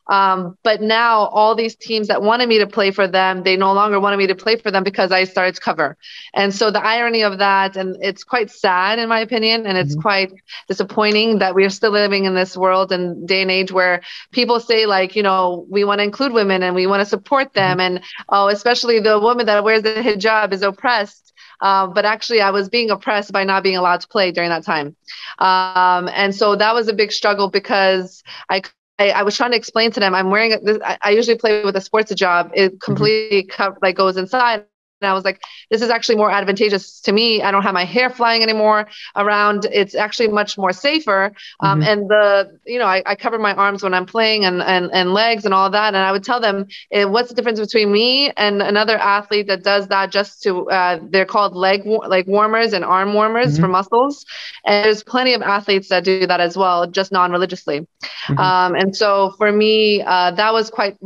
Um, 0.09 0.59
but 0.63 0.81
now 0.81 1.27
all 1.27 1.55
these 1.55 1.77
teams 1.77 2.09
that 2.09 2.23
wanted 2.23 2.49
me 2.49 2.59
to 2.59 2.67
play 2.67 2.91
for 2.91 3.07
them, 3.07 3.43
they 3.43 3.57
no 3.57 3.73
longer 3.73 4.01
wanted 4.01 4.17
me 4.17 4.27
to 4.27 4.35
play 4.35 4.57
for 4.57 4.71
them 4.71 4.83
because 4.83 5.13
I 5.13 5.25
started 5.25 5.55
to 5.55 5.61
cover. 5.61 5.97
And 6.35 6.55
so 6.55 6.71
the 6.71 6.85
irony 6.85 7.23
of 7.23 7.39
that, 7.39 7.77
and 7.77 7.97
it's 8.01 8.25
quite 8.25 8.51
sad 8.51 8.99
in 8.99 9.09
my 9.09 9.21
opinion, 9.21 9.67
and 9.67 9.79
it's 9.79 9.93
mm-hmm. 9.93 10.03
quite 10.03 10.33
disappointing 10.69 11.39
that 11.39 11.55
we 11.55 11.65
are 11.65 11.71
still 11.71 11.93
living 11.93 12.25
in 12.25 12.35
this 12.35 12.57
world 12.57 12.93
and 12.93 13.27
day 13.29 13.43
and 13.43 13.51
age 13.51 13.71
where 13.71 14.03
people 14.33 14.59
say 14.59 14.87
like, 14.87 15.15
you 15.15 15.23
know, 15.23 15.67
we 15.71 15.85
want 15.85 16.01
to 16.01 16.05
include 16.05 16.33
women 16.33 16.63
and 16.63 16.75
we 16.75 16.87
want 16.87 17.01
to 17.01 17.07
support 17.07 17.53
them, 17.53 17.79
mm-hmm. 17.79 17.97
and 17.97 18.05
oh, 18.29 18.49
especially 18.49 19.01
the 19.01 19.19
woman 19.21 19.47
that 19.47 19.63
wears 19.65 19.83
the 19.83 19.95
hijab 19.95 20.53
is 20.53 20.63
oppressed. 20.63 21.33
Uh, 21.61 21.87
but 21.87 22.05
actually, 22.05 22.41
I 22.41 22.51
was 22.51 22.69
being 22.69 22.91
oppressed 22.91 23.31
by 23.31 23.45
not 23.45 23.63
being 23.63 23.77
allowed 23.77 24.01
to 24.01 24.09
play 24.09 24.33
during 24.33 24.51
that 24.51 24.65
time. 24.65 24.97
Um, 25.39 26.09
and 26.13 26.35
so 26.35 26.57
that 26.57 26.75
was 26.75 26.89
a 26.89 26.93
big 26.93 27.13
struggle 27.13 27.51
because 27.51 28.25
I 28.49 28.63
I, 29.03 29.21
I, 29.21 29.23
was 29.23 29.37
trying 29.37 29.51
to 29.51 29.57
explain 29.57 29.91
to 29.93 30.01
them 30.01 30.15
I'm 30.15 30.31
wearing 30.31 30.59
this. 30.63 30.79
I, 30.85 30.99
I 31.03 31.11
usually 31.11 31.37
play 31.37 31.65
with 31.65 31.77
a 31.77 31.81
sports 31.81 32.15
job. 32.15 32.51
It 32.55 32.73
mm-hmm. 32.73 32.79
completely 32.79 33.45
mm-hmm. 33.45 33.63
co- 33.63 33.79
like 33.83 33.97
goes 33.97 34.17
inside. 34.17 34.65
And 35.03 35.11
I 35.11 35.15
was 35.15 35.25
like, 35.25 35.41
this 35.71 35.83
is 35.83 35.91
actually 35.91 36.17
more 36.17 36.31
advantageous 36.31 37.01
to 37.01 37.13
me. 37.13 37.43
I 37.43 37.51
don't 37.51 37.63
have 37.63 37.75
my 37.75 37.85
hair 37.85 38.09
flying 38.09 38.43
anymore 38.43 38.89
around. 39.17 39.67
It's 39.73 39.95
actually 39.95 40.29
much 40.29 40.57
more 40.57 40.73
safer. 40.73 41.33
Um, 41.61 41.81
mm-hmm. 41.81 41.89
And 41.89 42.09
the, 42.09 42.59
you 42.67 42.79
know, 42.79 42.87
I, 42.87 43.03
I, 43.05 43.15
cover 43.17 43.39
my 43.39 43.55
arms 43.55 43.83
when 43.83 43.95
I'm 43.95 44.07
playing 44.07 44.45
and, 44.45 44.63
and, 44.63 44.91
and 44.93 45.13
legs 45.13 45.45
and 45.45 45.53
all 45.53 45.71
that. 45.71 45.95
And 45.95 45.97
I 45.97 46.13
would 46.13 46.25
tell 46.25 46.41
them, 46.41 46.67
eh, 46.93 47.05
what's 47.05 47.29
the 47.29 47.35
difference 47.35 47.61
between 47.61 47.91
me 47.93 48.31
and 48.37 48.63
another 48.63 48.97
athlete 48.97 49.49
that 49.49 49.63
does 49.63 49.89
that 49.89 50.11
just 50.11 50.43
to, 50.45 50.69
uh, 50.71 50.99
they're 51.11 51.27
called 51.27 51.55
leg, 51.55 51.83
like 51.85 52.27
warmers 52.27 52.73
and 52.73 52.85
arm 52.85 53.15
warmers 53.15 53.55
mm-hmm. 53.55 53.63
for 53.63 53.69
muscles. 53.69 54.25
And 54.65 54.85
there's 54.85 55.03
plenty 55.03 55.35
of 55.35 55.43
athletes 55.43 55.89
that 55.89 56.05
do 56.05 56.27
that 56.27 56.41
as 56.41 56.57
well, 56.57 56.87
just 56.87 57.13
non-religiously. 57.13 57.81
Mm-hmm. 57.81 58.39
Um, 58.39 58.75
and 58.75 58.97
so 58.97 59.35
for 59.39 59.51
me, 59.51 60.03
uh, 60.03 60.31
that 60.33 60.53
was 60.53 60.71
quite, 60.71 60.97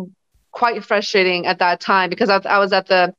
quite 0.56 0.82
frustrating 0.84 1.46
at 1.46 1.58
that 1.58 1.80
time 1.80 2.08
because 2.08 2.30
I, 2.30 2.38
I 2.38 2.58
was 2.58 2.72
at 2.72 2.86
the, 2.86 3.14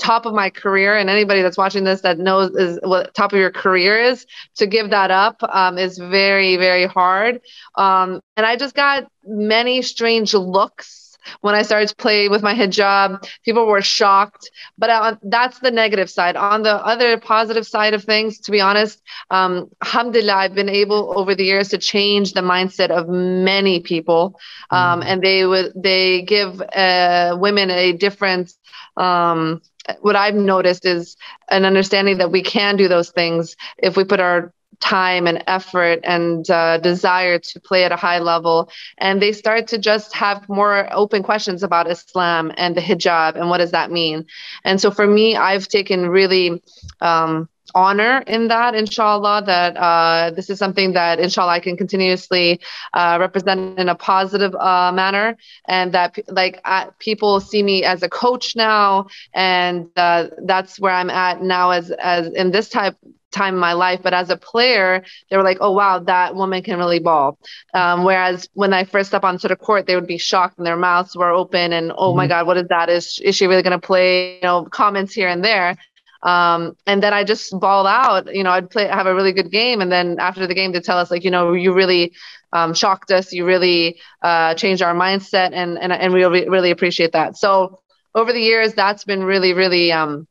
top 0.00 0.26
of 0.26 0.34
my 0.34 0.50
career. 0.50 0.96
And 0.96 1.08
anybody 1.10 1.42
that's 1.42 1.58
watching 1.58 1.84
this 1.84 2.00
that 2.00 2.18
knows 2.18 2.50
is 2.56 2.78
what 2.82 3.14
top 3.14 3.32
of 3.32 3.38
your 3.38 3.50
career 3.50 4.00
is 4.00 4.26
to 4.56 4.66
give 4.66 4.90
that 4.90 5.10
up 5.10 5.42
um, 5.42 5.78
is 5.78 5.98
very 5.98 6.56
very 6.56 6.86
hard. 6.86 7.40
Um, 7.76 8.20
and 8.36 8.46
i 8.46 8.56
just 8.56 8.74
got 8.74 9.06
many 9.24 9.82
strange 9.82 10.32
looks 10.34 10.99
when 11.40 11.54
I 11.54 11.62
started 11.62 11.88
to 11.88 11.96
play 11.96 12.28
with 12.28 12.42
my 12.42 12.54
hijab, 12.54 13.26
people 13.44 13.66
were 13.66 13.82
shocked. 13.82 14.50
But 14.78 14.90
uh, 14.90 15.16
that's 15.22 15.58
the 15.60 15.70
negative 15.70 16.10
side. 16.10 16.36
On 16.36 16.62
the 16.62 16.74
other 16.74 17.18
positive 17.18 17.66
side 17.66 17.94
of 17.94 18.04
things, 18.04 18.40
to 18.40 18.50
be 18.50 18.60
honest, 18.60 19.00
um, 19.30 19.70
alhamdulillah, 19.82 20.34
I've 20.34 20.54
been 20.54 20.68
able 20.68 21.18
over 21.18 21.34
the 21.34 21.44
years 21.44 21.68
to 21.70 21.78
change 21.78 22.32
the 22.32 22.40
mindset 22.40 22.90
of 22.90 23.08
many 23.08 23.80
people. 23.80 24.38
Um, 24.70 25.00
mm. 25.00 25.04
And 25.06 25.22
they 25.22 25.46
would 25.46 25.72
they 25.74 26.22
give 26.22 26.60
uh, 26.60 27.36
women 27.38 27.70
a 27.70 27.92
different 27.92 28.52
um, 28.96 29.62
what 30.00 30.16
I've 30.16 30.34
noticed 30.34 30.84
is 30.84 31.16
an 31.48 31.64
understanding 31.64 32.18
that 32.18 32.30
we 32.30 32.42
can 32.42 32.76
do 32.76 32.88
those 32.88 33.10
things 33.10 33.56
if 33.78 33.96
we 33.96 34.04
put 34.04 34.20
our 34.20 34.52
time 34.80 35.26
and 35.26 35.44
effort 35.46 36.00
and 36.04 36.48
uh, 36.50 36.78
desire 36.78 37.38
to 37.38 37.60
play 37.60 37.84
at 37.84 37.92
a 37.92 37.96
high 37.96 38.18
level. 38.18 38.70
And 38.98 39.20
they 39.20 39.32
start 39.32 39.68
to 39.68 39.78
just 39.78 40.14
have 40.14 40.48
more 40.48 40.88
open 40.92 41.22
questions 41.22 41.62
about 41.62 41.90
Islam 41.90 42.52
and 42.56 42.76
the 42.76 42.80
hijab 42.80 43.36
and 43.36 43.48
what 43.48 43.58
does 43.58 43.72
that 43.72 43.90
mean. 43.90 44.26
And 44.64 44.80
so 44.80 44.90
for 44.90 45.06
me, 45.06 45.36
I've 45.36 45.68
taken 45.68 46.08
really 46.08 46.62
um, 47.00 47.48
honor 47.74 48.22
in 48.26 48.48
that, 48.48 48.74
inshallah, 48.74 49.44
that 49.46 49.76
uh, 49.76 50.30
this 50.30 50.50
is 50.50 50.58
something 50.58 50.92
that, 50.92 51.20
inshallah, 51.20 51.52
I 51.52 51.60
can 51.60 51.76
continuously 51.76 52.60
uh, 52.94 53.18
represent 53.20 53.78
in 53.78 53.88
a 53.88 53.94
positive 53.94 54.54
uh, 54.54 54.92
manner. 54.92 55.36
And 55.66 55.92
that, 55.92 56.18
like, 56.28 56.62
people 56.98 57.40
see 57.40 57.62
me 57.62 57.84
as 57.84 58.02
a 58.02 58.08
coach 58.08 58.56
now. 58.56 59.06
And 59.34 59.88
uh, 59.96 60.28
that's 60.44 60.78
where 60.78 60.92
I'm 60.92 61.10
at 61.10 61.42
now, 61.42 61.70
as, 61.70 61.90
as 61.90 62.26
in 62.32 62.50
this 62.50 62.68
type 62.68 62.96
time 63.30 63.54
in 63.54 63.60
my 63.60 63.72
life 63.72 64.00
but 64.02 64.12
as 64.12 64.30
a 64.30 64.36
player 64.36 65.04
they 65.28 65.36
were 65.36 65.42
like 65.42 65.58
oh 65.60 65.70
wow 65.70 65.98
that 65.98 66.34
woman 66.34 66.62
can 66.62 66.78
really 66.78 66.98
ball 66.98 67.38
um, 67.74 68.04
whereas 68.04 68.48
when 68.54 68.72
i 68.72 68.84
first 68.84 69.08
step 69.08 69.24
onto 69.24 69.48
the 69.48 69.56
court 69.56 69.86
they 69.86 69.94
would 69.94 70.06
be 70.06 70.18
shocked 70.18 70.58
and 70.58 70.66
their 70.66 70.76
mouths 70.76 71.16
were 71.16 71.30
open 71.30 71.72
and 71.72 71.92
oh 71.96 72.08
mm-hmm. 72.08 72.18
my 72.18 72.26
god 72.26 72.46
what 72.46 72.56
is 72.56 72.66
that 72.68 72.88
is, 72.88 73.20
is 73.22 73.36
she 73.36 73.46
really 73.46 73.62
going 73.62 73.78
to 73.78 73.86
play 73.86 74.34
you 74.34 74.42
know 74.42 74.64
comments 74.64 75.14
here 75.14 75.28
and 75.28 75.44
there 75.44 75.76
um, 76.22 76.76
and 76.86 77.02
then 77.02 77.12
I 77.12 77.24
just 77.24 77.58
ball 77.58 77.86
out. 77.86 78.34
You 78.34 78.42
know, 78.42 78.50
I'd 78.50 78.70
play, 78.70 78.86
have 78.86 79.06
a 79.06 79.14
really 79.14 79.32
good 79.32 79.50
game, 79.50 79.80
and 79.80 79.90
then 79.90 80.18
after 80.18 80.46
the 80.46 80.54
game, 80.54 80.72
they 80.72 80.80
tell 80.80 80.98
us 80.98 81.10
like, 81.10 81.24
you 81.24 81.30
know, 81.30 81.52
you 81.52 81.72
really 81.72 82.12
um, 82.52 82.74
shocked 82.74 83.10
us. 83.10 83.32
You 83.32 83.44
really 83.44 84.00
uh, 84.22 84.54
changed 84.54 84.82
our 84.82 84.94
mindset, 84.94 85.50
and 85.52 85.78
and 85.78 85.92
and 85.92 86.12
we 86.12 86.20
really, 86.20 86.48
really 86.48 86.70
appreciate 86.70 87.12
that. 87.12 87.36
So 87.36 87.80
over 88.14 88.32
the 88.32 88.40
years, 88.40 88.74
that's 88.74 89.04
been 89.04 89.22
really, 89.22 89.52
really 89.52 89.92
um, 89.92 90.26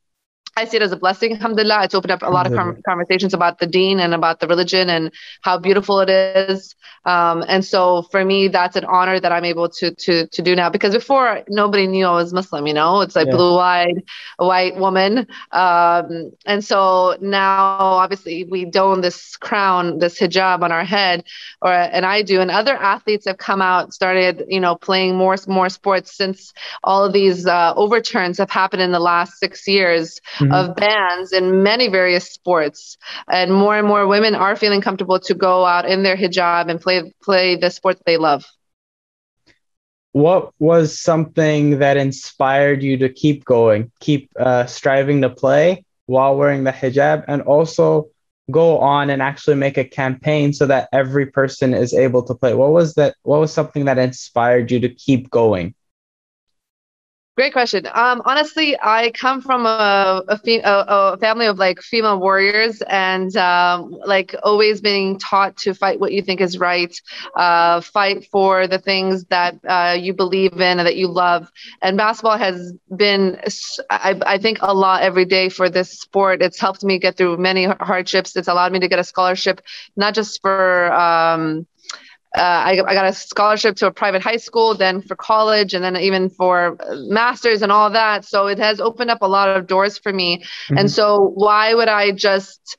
I 0.57 0.65
see 0.65 0.77
it 0.77 0.83
as 0.83 0.91
a 0.91 0.97
blessing, 0.97 1.33
alhamdulillah. 1.33 1.85
It's 1.85 1.95
opened 1.95 2.11
up 2.11 2.21
a 2.21 2.29
lot 2.29 2.45
of 2.45 2.53
com- 2.53 2.81
conversations 2.85 3.33
about 3.33 3.59
the 3.59 3.67
deen 3.67 3.99
and 3.99 4.13
about 4.13 4.39
the 4.39 4.47
religion 4.47 4.89
and 4.89 5.11
how 5.41 5.57
beautiful 5.57 6.01
it 6.01 6.09
is. 6.09 6.75
Um, 7.05 7.45
and 7.47 7.63
so 7.63 8.01
for 8.11 8.25
me, 8.25 8.49
that's 8.49 8.75
an 8.75 8.83
honor 8.83 9.19
that 9.19 9.31
I'm 9.31 9.45
able 9.45 9.69
to 9.69 9.95
to 9.95 10.27
to 10.27 10.41
do 10.41 10.55
now 10.55 10.69
because 10.69 10.93
before 10.93 11.43
nobody 11.47 11.87
knew 11.87 12.05
I 12.05 12.11
was 12.11 12.33
Muslim, 12.33 12.67
you 12.67 12.73
know, 12.73 12.99
it's 13.01 13.15
like 13.15 13.27
yeah. 13.27 13.35
blue-eyed, 13.35 14.03
white 14.37 14.75
woman. 14.75 15.27
Um, 15.51 16.31
and 16.45 16.63
so 16.63 17.15
now 17.21 17.77
obviously 17.79 18.43
we 18.43 18.65
don 18.65 18.99
this 18.99 19.37
crown, 19.37 19.99
this 19.99 20.19
hijab 20.19 20.61
on 20.61 20.73
our 20.73 20.83
head, 20.83 21.23
or 21.61 21.71
and 21.71 22.05
I 22.05 22.21
do, 22.21 22.41
and 22.41 22.51
other 22.51 22.75
athletes 22.75 23.25
have 23.25 23.37
come 23.37 23.61
out, 23.61 23.93
started, 23.93 24.43
you 24.49 24.59
know, 24.59 24.75
playing 24.75 25.15
more 25.15 25.37
more 25.47 25.69
sports 25.69 26.17
since 26.17 26.53
all 26.83 27.05
of 27.05 27.13
these 27.13 27.47
uh, 27.47 27.73
overturns 27.77 28.37
have 28.39 28.51
happened 28.51 28.81
in 28.81 28.91
the 28.91 28.99
last 28.99 29.39
six 29.39 29.65
years. 29.67 30.19
Mm-hmm 30.39 30.48
mm-hmm. 30.49 30.69
of 30.69 30.75
bands 30.75 31.31
in 31.31 31.63
many 31.63 31.87
various 31.87 32.31
sports, 32.31 32.97
and 33.27 33.53
more 33.53 33.77
and 33.77 33.87
more 33.87 34.07
women 34.07 34.35
are 34.35 34.55
feeling 34.55 34.81
comfortable 34.81 35.19
to 35.21 35.33
go 35.33 35.65
out 35.65 35.85
in 35.85 36.03
their 36.03 36.17
hijab 36.17 36.69
and 36.69 36.81
play 36.81 37.13
play 37.21 37.55
the 37.55 37.69
sport 37.69 37.97
that 37.97 38.05
they 38.05 38.17
love. 38.17 38.45
What 40.11 40.53
was 40.59 40.99
something 40.99 41.79
that 41.79 41.97
inspired 41.97 42.81
you 42.81 42.97
to 42.97 43.09
keep 43.09 43.45
going, 43.45 43.91
keep 43.99 44.31
uh, 44.39 44.65
striving 44.65 45.21
to 45.21 45.29
play 45.29 45.85
while 46.07 46.35
wearing 46.35 46.63
the 46.63 46.71
hijab, 46.71 47.25
and 47.27 47.43
also 47.43 48.09
go 48.49 48.79
on 48.79 49.11
and 49.11 49.21
actually 49.21 49.55
make 49.55 49.77
a 49.77 49.83
campaign 49.83 50.53
so 50.53 50.65
that 50.65 50.89
every 50.91 51.27
person 51.27 51.73
is 51.73 51.93
able 51.93 52.23
to 52.23 52.33
play? 52.33 52.55
What 52.55 52.71
was 52.71 52.95
that? 52.95 53.15
What 53.21 53.39
was 53.39 53.53
something 53.53 53.85
that 53.85 53.99
inspired 53.99 54.71
you 54.71 54.79
to 54.79 54.89
keep 54.89 55.29
going? 55.29 55.75
Great 57.37 57.53
question. 57.53 57.87
Um, 57.93 58.21
honestly, 58.25 58.77
I 58.81 59.11
come 59.11 59.41
from 59.41 59.65
a, 59.65 60.23
a, 60.27 60.37
fe- 60.37 60.59
a, 60.59 60.85
a, 61.13 61.17
family 61.19 61.45
of 61.45 61.57
like 61.57 61.79
female 61.79 62.19
warriors 62.19 62.81
and 62.81 63.33
um, 63.37 63.91
like 64.05 64.35
always 64.43 64.81
being 64.81 65.17
taught 65.17 65.55
to 65.59 65.73
fight 65.73 66.01
what 66.01 66.11
you 66.11 66.21
think 66.21 66.41
is 66.41 66.57
right, 66.59 66.93
uh, 67.37 67.79
fight 67.79 68.25
for 68.29 68.67
the 68.67 68.77
things 68.77 69.23
that 69.25 69.57
uh, 69.65 69.95
you 69.97 70.13
believe 70.13 70.51
in 70.55 70.79
and 70.79 70.85
that 70.85 70.97
you 70.97 71.07
love. 71.07 71.49
And 71.81 71.95
basketball 71.95 72.37
has 72.37 72.73
been, 72.93 73.39
I, 73.89 74.19
I 74.25 74.37
think, 74.37 74.57
a 74.61 74.73
lot 74.73 75.03
every 75.03 75.23
day 75.23 75.47
for 75.47 75.69
this 75.69 75.97
sport. 75.97 76.41
It's 76.41 76.59
helped 76.59 76.83
me 76.83 76.99
get 76.99 77.15
through 77.15 77.37
many 77.37 77.63
hardships. 77.63 78.35
It's 78.35 78.49
allowed 78.49 78.73
me 78.73 78.79
to 78.81 78.89
get 78.89 78.99
a 78.99 79.03
scholarship, 79.05 79.61
not 79.95 80.13
just 80.13 80.41
for. 80.41 80.91
Um, 80.91 81.67
uh, 82.37 82.41
I, 82.41 82.71
I, 82.85 82.93
got 82.93 83.05
a 83.05 83.13
scholarship 83.13 83.77
to 83.77 83.87
a 83.87 83.91
private 83.91 84.21
high 84.21 84.37
school, 84.37 84.75
then 84.75 85.01
for 85.01 85.15
college, 85.15 85.73
and 85.73 85.83
then 85.83 85.97
even 85.97 86.29
for 86.29 86.77
masters 86.91 87.63
and 87.63 87.71
all 87.71 87.89
that. 87.89 88.23
So 88.23 88.47
it 88.47 88.59
has 88.59 88.79
opened 88.79 89.09
up 89.09 89.23
a 89.23 89.27
lot 89.27 89.57
of 89.57 89.65
doors 89.65 89.97
for 89.97 90.13
me. 90.13 90.37
Mm-hmm. 90.37 90.77
And 90.77 90.91
so, 90.91 91.31
why 91.33 91.73
would 91.73 91.87
I 91.87 92.11
just 92.11 92.77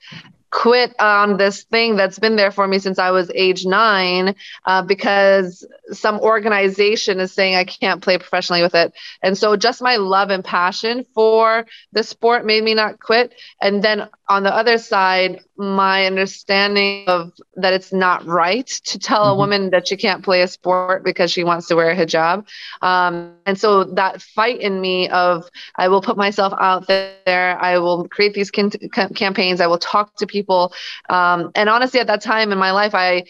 quit 0.51 0.95
on 1.01 1.37
this 1.37 1.63
thing 1.65 1.97
that's 1.97 2.19
been 2.19 2.37
there 2.37 2.51
for 2.51 2.67
me 2.67 2.79
since 2.79 2.99
I 2.99 3.13
was 3.13 3.31
age 3.35 3.65
nine 3.65 4.35
uh, 4.67 4.83
because 4.83 5.67
some 5.93 6.19
organization 6.21 7.21
is 7.21 7.33
saying 7.33 7.55
I 7.55 7.65
can't 7.65 8.03
play 8.03 8.19
professionally 8.19 8.63
with 8.63 8.75
it. 8.75 8.93
And 9.23 9.39
so 9.39 9.57
just 9.57 9.81
my 9.81 9.97
love 9.97 10.31
and 10.31 10.45
passion 10.45 11.07
for 11.15 11.67
the 11.93 12.03
sport 12.03 12.45
made 12.45 12.65
me 12.65 12.75
not 12.75 12.99
quit. 13.01 13.33
And 13.61 13.83
then 13.83 14.09
on 14.31 14.45
the 14.45 14.55
other 14.55 14.79
side, 14.79 15.41
my 15.57 16.07
understanding 16.07 17.05
of 17.09 17.33
that 17.57 17.73
it's 17.73 17.93
not 17.93 18.25
right 18.25 18.69
to 18.85 18.97
tell 18.97 19.25
mm-hmm. 19.25 19.33
a 19.33 19.35
woman 19.35 19.71
that 19.71 19.89
she 19.89 19.97
can't 19.97 20.25
play 20.25 20.43
a 20.43 20.49
sport 20.49 21.03
because 21.03 21.33
she 21.33 21.43
wants 21.43 21.67
to 21.67 21.75
wear 21.75 21.91
a 21.91 21.97
hijab. 21.97 22.47
Um, 22.81 23.35
and 23.45 23.59
so 23.59 23.83
that 23.83 24.23
fight 24.23 24.61
in 24.61 24.81
me 24.81 25.09
of 25.09 25.51
I 25.75 25.89
will 25.89 26.01
put 26.01 26.17
myself 26.17 26.55
out 26.61 26.87
there, 26.87 27.59
I 27.61 27.79
will 27.79 28.09
create 28.09 28.33
these 28.33 28.53
can- 28.53 28.71
campaigns, 28.71 29.61
I 29.61 29.67
will 29.67 29.79
talk 29.79 30.15
to 30.19 30.29
people. 30.29 30.73
Um, 31.09 31.51
and 31.57 31.69
honestly, 31.69 31.99
at 31.99 32.07
that 32.07 32.23
time 32.23 32.53
in 32.53 32.59
my 32.59 32.71
life, 32.71 32.95
I 32.95 33.25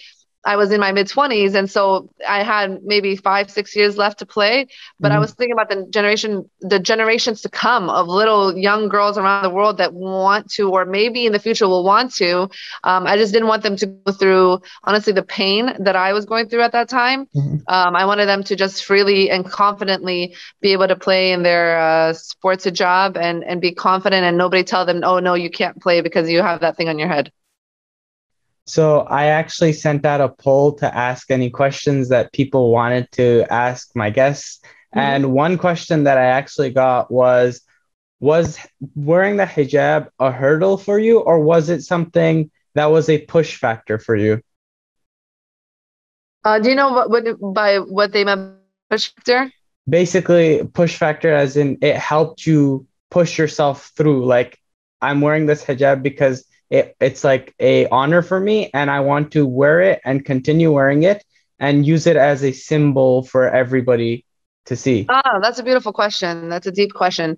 I 0.44 0.56
was 0.56 0.70
in 0.72 0.80
my 0.80 0.92
mid 0.92 1.06
20s 1.06 1.54
and 1.54 1.70
so 1.70 2.08
I 2.26 2.42
had 2.42 2.82
maybe 2.82 3.16
5 3.16 3.50
6 3.50 3.76
years 3.76 3.96
left 3.96 4.20
to 4.20 4.26
play 4.26 4.66
but 4.98 5.08
mm-hmm. 5.08 5.16
I 5.16 5.20
was 5.20 5.32
thinking 5.32 5.52
about 5.52 5.68
the 5.68 5.86
generation 5.90 6.48
the 6.60 6.78
generations 6.78 7.42
to 7.42 7.48
come 7.48 7.90
of 7.90 8.08
little 8.08 8.56
young 8.56 8.88
girls 8.88 9.18
around 9.18 9.42
the 9.42 9.50
world 9.50 9.78
that 9.78 9.92
want 9.92 10.50
to 10.52 10.70
or 10.70 10.84
maybe 10.84 11.26
in 11.26 11.32
the 11.32 11.38
future 11.38 11.68
will 11.68 11.84
want 11.84 12.14
to 12.14 12.48
um, 12.84 13.06
I 13.06 13.16
just 13.16 13.32
didn't 13.32 13.48
want 13.48 13.62
them 13.62 13.76
to 13.76 13.86
go 13.86 14.12
through 14.12 14.60
honestly 14.84 15.12
the 15.12 15.22
pain 15.22 15.74
that 15.80 15.96
I 15.96 16.12
was 16.12 16.24
going 16.24 16.48
through 16.48 16.62
at 16.62 16.72
that 16.72 16.88
time 16.88 17.26
mm-hmm. 17.26 17.56
um, 17.68 17.96
I 17.96 18.06
wanted 18.06 18.26
them 18.26 18.42
to 18.44 18.56
just 18.56 18.84
freely 18.84 19.30
and 19.30 19.44
confidently 19.44 20.34
be 20.60 20.72
able 20.72 20.88
to 20.88 20.96
play 20.96 21.32
in 21.32 21.42
their 21.42 21.78
uh, 21.78 22.12
sports 22.14 22.64
job 22.70 23.16
and 23.16 23.44
and 23.44 23.60
be 23.60 23.72
confident 23.72 24.24
and 24.24 24.38
nobody 24.38 24.64
tell 24.64 24.86
them 24.86 25.00
oh 25.04 25.18
no 25.18 25.34
you 25.34 25.50
can't 25.50 25.80
play 25.80 26.00
because 26.00 26.30
you 26.30 26.42
have 26.42 26.60
that 26.60 26.76
thing 26.76 26.88
on 26.88 26.98
your 26.98 27.08
head 27.08 27.30
so 28.70 29.00
I 29.00 29.26
actually 29.26 29.72
sent 29.72 30.06
out 30.06 30.20
a 30.20 30.28
poll 30.28 30.72
to 30.74 30.86
ask 31.08 31.30
any 31.30 31.50
questions 31.50 32.08
that 32.10 32.32
people 32.32 32.70
wanted 32.70 33.10
to 33.12 33.44
ask 33.50 33.90
my 33.94 34.10
guests. 34.10 34.60
Mm-hmm. 34.62 34.98
And 34.98 35.32
one 35.32 35.58
question 35.58 36.04
that 36.04 36.18
I 36.18 36.26
actually 36.26 36.70
got 36.70 37.10
was 37.10 37.60
Was 38.20 38.58
wearing 38.94 39.36
the 39.40 39.46
hijab 39.46 40.08
a 40.18 40.30
hurdle 40.30 40.76
for 40.76 40.98
you, 41.00 41.20
or 41.24 41.40
was 41.40 41.70
it 41.70 41.80
something 41.82 42.50
that 42.74 42.92
was 42.92 43.08
a 43.08 43.24
push 43.24 43.56
factor 43.56 43.98
for 43.98 44.14
you? 44.14 44.42
Uh, 46.44 46.58
do 46.60 46.68
you 46.68 46.76
know 46.76 46.92
what, 46.92 47.08
what 47.08 47.24
by 47.40 47.78
what 47.78 48.12
they 48.12 48.24
meant 48.24 48.60
push 48.90 49.08
factor? 49.08 49.50
Basically, 49.88 50.60
push 50.68 50.96
factor 50.96 51.32
as 51.32 51.56
in 51.56 51.78
it 51.80 51.96
helped 51.96 52.44
you 52.44 52.86
push 53.08 53.38
yourself 53.40 53.90
through. 53.96 54.26
Like, 54.26 54.60
I'm 55.00 55.22
wearing 55.24 55.46
this 55.46 55.64
hijab 55.64 56.02
because 56.02 56.44
it, 56.70 56.96
it's 57.00 57.24
like 57.24 57.54
a 57.60 57.86
honor 57.88 58.22
for 58.22 58.38
me 58.38 58.70
and 58.72 58.90
i 58.90 59.00
want 59.00 59.32
to 59.32 59.46
wear 59.46 59.80
it 59.80 60.00
and 60.04 60.24
continue 60.24 60.72
wearing 60.72 61.02
it 61.02 61.24
and 61.58 61.86
use 61.86 62.06
it 62.06 62.16
as 62.16 62.42
a 62.42 62.52
symbol 62.52 63.22
for 63.22 63.48
everybody 63.48 64.24
to 64.66 64.76
see. 64.76 65.06
Oh 65.08 65.40
that's 65.42 65.58
a 65.58 65.62
beautiful 65.62 65.92
question. 65.92 66.48
That's 66.48 66.66
a 66.66 66.72
deep 66.72 66.92
question 66.94 67.36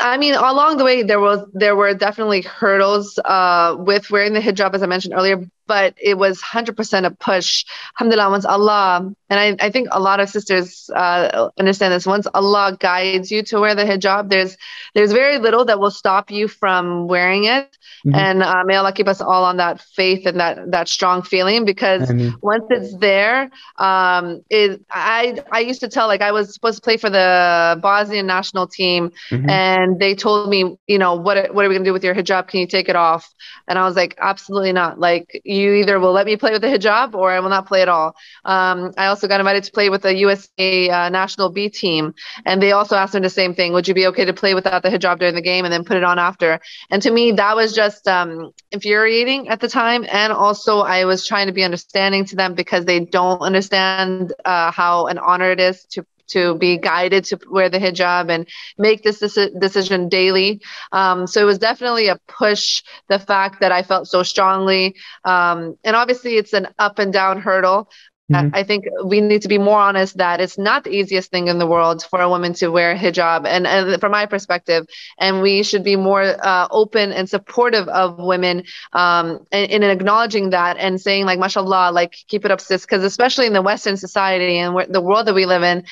I 0.00 0.16
mean, 0.18 0.34
along 0.34 0.78
the 0.78 0.84
way, 0.84 1.02
there 1.02 1.20
was 1.20 1.46
there 1.52 1.76
were 1.76 1.94
definitely 1.94 2.42
hurdles 2.42 3.18
uh, 3.24 3.76
with 3.78 4.10
wearing 4.10 4.32
the 4.32 4.40
hijab, 4.40 4.74
as 4.74 4.82
I 4.82 4.86
mentioned 4.86 5.14
earlier, 5.14 5.48
but 5.66 5.94
it 6.00 6.18
was 6.18 6.40
100% 6.40 7.06
a 7.06 7.10
push. 7.10 7.64
Alhamdulillah, 7.98 8.30
once 8.30 8.44
Allah, 8.44 9.14
and 9.30 9.60
I, 9.60 9.66
I 9.66 9.70
think 9.70 9.88
a 9.92 10.00
lot 10.00 10.20
of 10.20 10.28
sisters 10.28 10.90
uh, 10.94 11.50
understand 11.58 11.92
this, 11.92 12.06
once 12.06 12.26
Allah 12.34 12.76
guides 12.78 13.30
you 13.30 13.42
to 13.44 13.60
wear 13.60 13.74
the 13.74 13.84
hijab, 13.84 14.30
there's 14.30 14.56
there's 14.94 15.12
very 15.12 15.38
little 15.38 15.64
that 15.66 15.80
will 15.80 15.90
stop 15.90 16.30
you 16.30 16.48
from 16.48 17.08
wearing 17.08 17.44
it. 17.44 17.76
Mm-hmm. 18.06 18.14
And 18.14 18.42
uh, 18.42 18.62
may 18.64 18.76
Allah 18.76 18.92
keep 18.92 19.08
us 19.08 19.20
all 19.20 19.44
on 19.44 19.56
that 19.56 19.80
faith 19.80 20.26
and 20.26 20.38
that 20.40 20.70
that 20.72 20.88
strong 20.88 21.22
feeling, 21.22 21.64
because 21.64 22.12
once 22.42 22.64
it's 22.70 22.96
there, 22.96 23.50
um, 23.78 24.42
it, 24.50 24.84
I 24.90 25.42
I 25.50 25.60
used 25.60 25.80
to 25.80 25.88
tell 25.88 26.06
like 26.06 26.20
I 26.20 26.32
was 26.32 26.52
supposed 26.52 26.76
to 26.76 26.82
play 26.82 26.96
for 26.96 27.10
the 27.10 27.78
Bosnian 27.80 28.26
national 28.26 28.66
team, 28.66 29.12
mm-hmm. 29.30 29.48
and 29.48 29.83
and 29.84 30.00
they 30.00 30.14
told 30.14 30.48
me, 30.48 30.78
you 30.86 30.98
know, 30.98 31.14
what 31.14 31.54
what 31.54 31.64
are 31.64 31.68
we 31.68 31.74
gonna 31.74 31.84
do 31.84 31.92
with 31.92 32.04
your 32.04 32.14
hijab? 32.14 32.48
Can 32.48 32.60
you 32.60 32.66
take 32.66 32.88
it 32.88 32.96
off? 32.96 33.28
And 33.68 33.78
I 33.78 33.84
was 33.84 33.96
like, 33.96 34.14
absolutely 34.18 34.72
not. 34.72 34.98
Like, 34.98 35.42
you 35.44 35.74
either 35.74 36.00
will 36.00 36.12
let 36.12 36.24
me 36.24 36.36
play 36.38 36.52
with 36.52 36.62
the 36.62 36.68
hijab 36.68 37.14
or 37.14 37.30
I 37.30 37.40
will 37.40 37.50
not 37.50 37.66
play 37.66 37.82
at 37.82 37.88
all. 37.90 38.16
Um, 38.46 38.92
I 38.96 39.06
also 39.06 39.28
got 39.28 39.40
invited 39.40 39.64
to 39.64 39.72
play 39.72 39.90
with 39.90 40.00
the 40.00 40.14
USA 40.14 40.88
uh, 40.88 41.08
national 41.10 41.50
B 41.50 41.68
team, 41.68 42.14
and 42.46 42.62
they 42.62 42.72
also 42.72 42.96
asked 42.96 43.12
me 43.12 43.20
the 43.20 43.28
same 43.28 43.54
thing. 43.54 43.74
Would 43.74 43.86
you 43.86 43.92
be 43.92 44.06
okay 44.06 44.24
to 44.24 44.32
play 44.32 44.54
without 44.54 44.82
the 44.82 44.88
hijab 44.88 45.18
during 45.18 45.34
the 45.34 45.42
game 45.42 45.66
and 45.66 45.72
then 45.72 45.84
put 45.84 45.98
it 45.98 46.04
on 46.04 46.18
after? 46.18 46.60
And 46.90 47.02
to 47.02 47.10
me, 47.10 47.32
that 47.32 47.54
was 47.54 47.74
just 47.74 48.08
um, 48.08 48.52
infuriating 48.72 49.48
at 49.48 49.60
the 49.60 49.68
time. 49.68 50.06
And 50.10 50.32
also, 50.32 50.80
I 50.80 51.04
was 51.04 51.26
trying 51.26 51.48
to 51.48 51.52
be 51.52 51.62
understanding 51.62 52.24
to 52.26 52.36
them 52.36 52.54
because 52.54 52.86
they 52.86 53.00
don't 53.00 53.42
understand 53.42 54.32
uh, 54.46 54.70
how 54.70 55.08
an 55.08 55.18
honor 55.18 55.50
it 55.50 55.60
is 55.60 55.84
to 55.90 56.06
to 56.28 56.56
be 56.56 56.78
guided 56.78 57.24
to 57.24 57.38
wear 57.50 57.68
the 57.68 57.78
hijab 57.78 58.30
and 58.30 58.48
make 58.78 59.02
this 59.02 59.18
decision 59.58 60.08
daily. 60.08 60.60
Um, 60.92 61.26
so 61.26 61.40
it 61.40 61.44
was 61.44 61.58
definitely 61.58 62.08
a 62.08 62.18
push. 62.28 62.82
The 63.08 63.18
fact 63.18 63.60
that 63.60 63.72
I 63.72 63.82
felt 63.82 64.08
so 64.08 64.22
strongly, 64.22 64.96
um, 65.24 65.76
and 65.84 65.96
obviously 65.96 66.36
it's 66.36 66.52
an 66.52 66.68
up 66.78 66.98
and 66.98 67.12
down 67.12 67.40
hurdle. 67.40 67.88
Mm-hmm. 68.32 68.54
I 68.54 68.62
think 68.62 68.86
we 69.04 69.20
need 69.20 69.42
to 69.42 69.48
be 69.48 69.58
more 69.58 69.78
honest 69.78 70.16
that 70.16 70.40
it's 70.40 70.56
not 70.56 70.84
the 70.84 70.90
easiest 70.90 71.30
thing 71.30 71.48
in 71.48 71.58
the 71.58 71.66
world 71.66 72.04
for 72.08 72.22
a 72.22 72.28
woman 72.28 72.54
to 72.54 72.68
wear 72.68 72.96
hijab, 72.96 73.46
and, 73.46 73.66
and 73.66 74.00
from 74.00 74.12
my 74.12 74.24
perspective, 74.24 74.86
and 75.18 75.42
we 75.42 75.62
should 75.62 75.84
be 75.84 75.94
more 75.94 76.22
uh, 76.22 76.66
open 76.70 77.12
and 77.12 77.28
supportive 77.28 77.86
of 77.88 78.18
women 78.18 78.64
um, 78.94 79.44
in, 79.52 79.82
in, 79.82 79.82
acknowledging 79.82 80.50
that 80.50 80.78
and 80.78 80.98
saying 80.98 81.26
like, 81.26 81.38
mashallah, 81.38 81.92
like 81.92 82.16
keep 82.26 82.46
it 82.46 82.50
up, 82.50 82.62
sis, 82.62 82.86
because 82.86 83.04
especially 83.04 83.44
in 83.44 83.52
the 83.52 83.60
Western 83.60 83.98
society 83.98 84.56
and 84.56 84.74
the 84.88 85.02
world 85.02 85.26
that 85.26 85.34
we 85.34 85.44
live 85.44 85.62
in, 85.62 85.84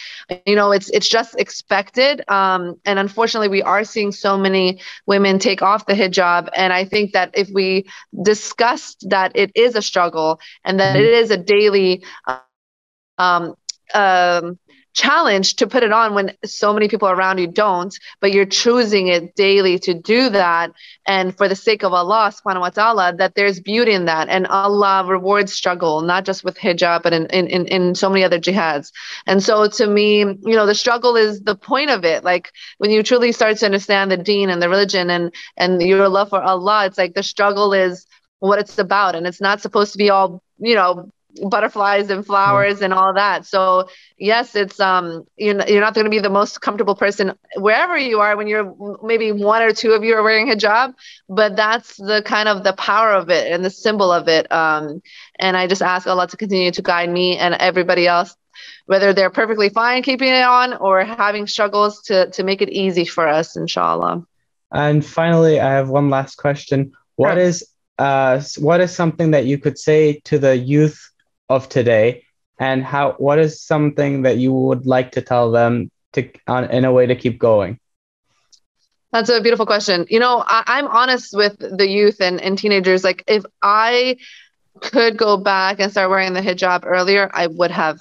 you 0.47 0.57
know, 0.57 0.73
it's 0.73 0.89
it's 0.89 1.09
just 1.09 1.39
expected, 1.39 2.25
um, 2.29 2.81
and 2.87 2.99
unfortunately, 2.99 3.49
we 3.49 3.63
are 3.63 3.85
seeing 3.85 4.11
so 4.11 4.39
many 4.39 4.81
women 5.05 5.39
take 5.39 5.61
off 5.61 5.85
the 5.85 5.93
hijab, 5.93 6.49
and 6.57 6.73
I 6.73 6.87
think 6.87 7.13
that 7.13 7.33
if 7.35 7.51
we 7.53 7.85
discussed 8.23 9.11
that 9.11 9.33
it 9.35 9.53
is 9.55 9.77
a 9.77 9.83
struggle 9.83 10.41
and 10.65 10.81
that 10.81 10.97
mm-hmm. 10.97 11.05
it 11.05 11.13
is 11.13 11.31
a 11.31 11.37
daily 11.37 12.03
um, 13.23 13.55
um, 13.95 14.59
challenge 14.95 15.57
to 15.57 15.67
put 15.67 15.83
it 15.83 15.93
on 15.93 16.15
when 16.15 16.37
so 16.45 16.73
many 16.73 16.87
people 16.89 17.09
around 17.09 17.39
you 17.39 17.47
don't, 17.47 17.99
but 18.21 18.33
you're 18.33 18.45
choosing 18.45 19.09
it 19.09 19.35
daily 19.35 19.79
to 19.79 19.95
do 19.95 20.29
that. 20.31 20.73
And 21.07 21.37
for 21.37 21.49
the 21.49 21.57
sake 21.57 21.83
of 21.83 21.93
Allah 21.93 22.33
subhanahu 22.33 22.61
wa 22.61 22.71
ta'ala, 22.71 23.15
that 23.17 23.35
there's 23.35 23.59
beauty 23.59 23.93
in 23.93 24.05
that. 24.05 24.29
And 24.29 24.47
Allah 24.47 25.05
rewards 25.07 25.53
struggle, 25.53 26.03
not 26.03 26.25
just 26.25 26.45
with 26.45 26.59
hijab, 26.59 27.03
but 27.03 27.13
in, 27.13 27.27
in, 27.27 27.67
in, 27.67 27.95
so 27.95 28.11
many 28.11 28.23
other 28.23 28.39
jihads. 28.39 28.93
And 29.27 29.43
so 29.43 29.67
to 29.69 29.87
me, 29.87 30.19
you 30.21 30.57
know, 30.57 30.67
the 30.67 30.75
struggle 30.75 31.17
is 31.17 31.41
the 31.41 31.57
point 31.57 31.91
of 31.91 32.05
it. 32.05 32.23
Like 32.23 32.53
when 32.79 32.91
you 32.91 33.03
truly 33.03 33.33
start 33.33 33.57
to 33.59 33.67
understand 33.67 34.11
the 34.11 34.17
deen 34.19 34.51
and 34.51 34.61
the 34.61 34.69
religion 34.69 35.09
and, 35.11 35.35
and 35.57 35.81
your 35.81 36.09
love 36.09 36.29
for 36.29 36.43
Allah, 36.43 36.87
it's 36.87 36.99
like 36.99 37.15
the 37.15 37.23
struggle 37.23 37.73
is 37.73 38.07
what 38.41 38.59
it's 38.59 38.79
about. 38.79 39.15
And 39.15 39.27
it's 39.27 39.41
not 39.41 39.63
supposed 39.63 39.93
to 39.93 39.99
be 39.99 40.11
all, 40.11 40.43
you 40.59 40.75
know, 40.75 41.11
butterflies 41.49 42.11
and 42.11 42.27
flowers 42.27 42.81
mm. 42.81 42.83
and 42.83 42.95
all 42.95 43.15
that. 43.15 43.47
So 43.47 43.89
yes, 44.19 44.55
it's 44.55 44.79
um 44.81 45.25
you're, 45.37 45.67
you're 45.67 45.81
not 45.81 45.95
going 45.95 46.05
to 46.05 46.11
be 46.11 46.19
the 46.19 46.31
most 46.31 46.61
comfortable 46.61 46.95
person 46.95 47.33
wherever 47.57 47.97
you 47.97 48.21
are 48.21 48.37
when 48.37 48.47
you're 48.47 48.75
maybe 49.03 49.33
one 49.33 49.63
or 49.63 49.73
two 49.73 49.93
of 49.93 50.05
you 50.05 50.15
are 50.15 50.23
wearing 50.23 50.49
hijab, 50.49 50.95
but 51.29 51.57
that's 51.57 51.97
the 51.97 52.23
kind 52.25 52.49
of 52.49 52.65
the 52.65 52.73
power 52.75 53.13
of 53.13 53.31
it 53.31 53.51
and 53.51 53.65
the 53.65 53.71
symbol 53.71 54.13
of 54.13 54.29
it. 54.29 54.51
Um, 54.53 55.03
and 55.39 55.57
I 55.57 55.67
just 55.67 55.83
ask 55.83 56.07
Allah 56.07 56.29
to 56.29 56.37
continue 56.37 56.71
to 56.73 56.83
guide 56.83 57.11
me 57.11 57.39
and 57.39 57.55
everybody 57.55 58.07
else, 58.07 58.37
whether 58.87 59.13
they're 59.13 59.31
perfectly 59.31 59.69
fine 59.69 60.03
keeping 60.03 60.29
it 60.29 60.45
on 60.45 60.75
or 60.75 61.05
having 61.05 61.47
struggles 61.47 62.03
to 62.03 62.31
to 62.31 62.43
make 62.43 62.63
it 62.63 62.69
easy 62.69 63.05
for 63.05 63.27
us, 63.27 63.57
inshallah. 63.57 64.27
And 64.71 65.05
finally, 65.05 65.61
I 65.61 65.73
have 65.73 65.91
one 65.91 66.09
last 66.09 66.37
question. 66.37 66.93
What 67.17 67.35
sure. 67.35 67.43
is 67.43 67.69
uh, 67.99 68.43
what 68.59 68.81
is 68.81 68.95
something 68.95 69.33
that 69.33 69.45
you 69.47 69.59
could 69.59 69.79
say 69.79 70.21
to 70.25 70.39
the 70.39 70.57
youth 70.57 71.12
of 71.55 71.69
today? 71.69 72.25
And 72.59 72.85
how 72.85 73.13
what 73.19 73.39
is 73.39 73.61
something 73.61 74.23
that 74.23 74.37
you 74.37 74.53
would 74.53 74.87
like 74.87 75.13
to 75.13 75.23
tell 75.23 75.51
them 75.51 75.91
to 76.13 76.29
on, 76.47 76.71
in 76.71 76.85
a 76.85 76.93
way 76.93 77.07
to 77.07 77.17
keep 77.17 77.39
going? 77.39 77.79
That's 79.13 79.29
a 79.29 79.41
beautiful 79.41 79.67
question. 79.67 80.07
You 80.09 80.21
know 80.21 80.43
I, 80.47 80.79
am 80.79 80.87
honest 80.87 81.37
with 81.37 81.57
the 81.59 81.89
youth 81.89 82.21
and, 82.21 82.41
and 82.41 82.57
teenagers. 82.57 83.05
Like 83.05 83.25
if 83.27 83.45
i 83.63 84.17
could 84.83 85.17
go 85.17 85.39
back 85.39 85.81
and 85.81 85.91
start 85.93 86.11
wearing 86.11 86.35
the 86.35 86.41
hijab 86.43 86.83
earlier, 86.85 87.31
I 87.33 87.47
would 87.47 87.71
have. 87.71 88.01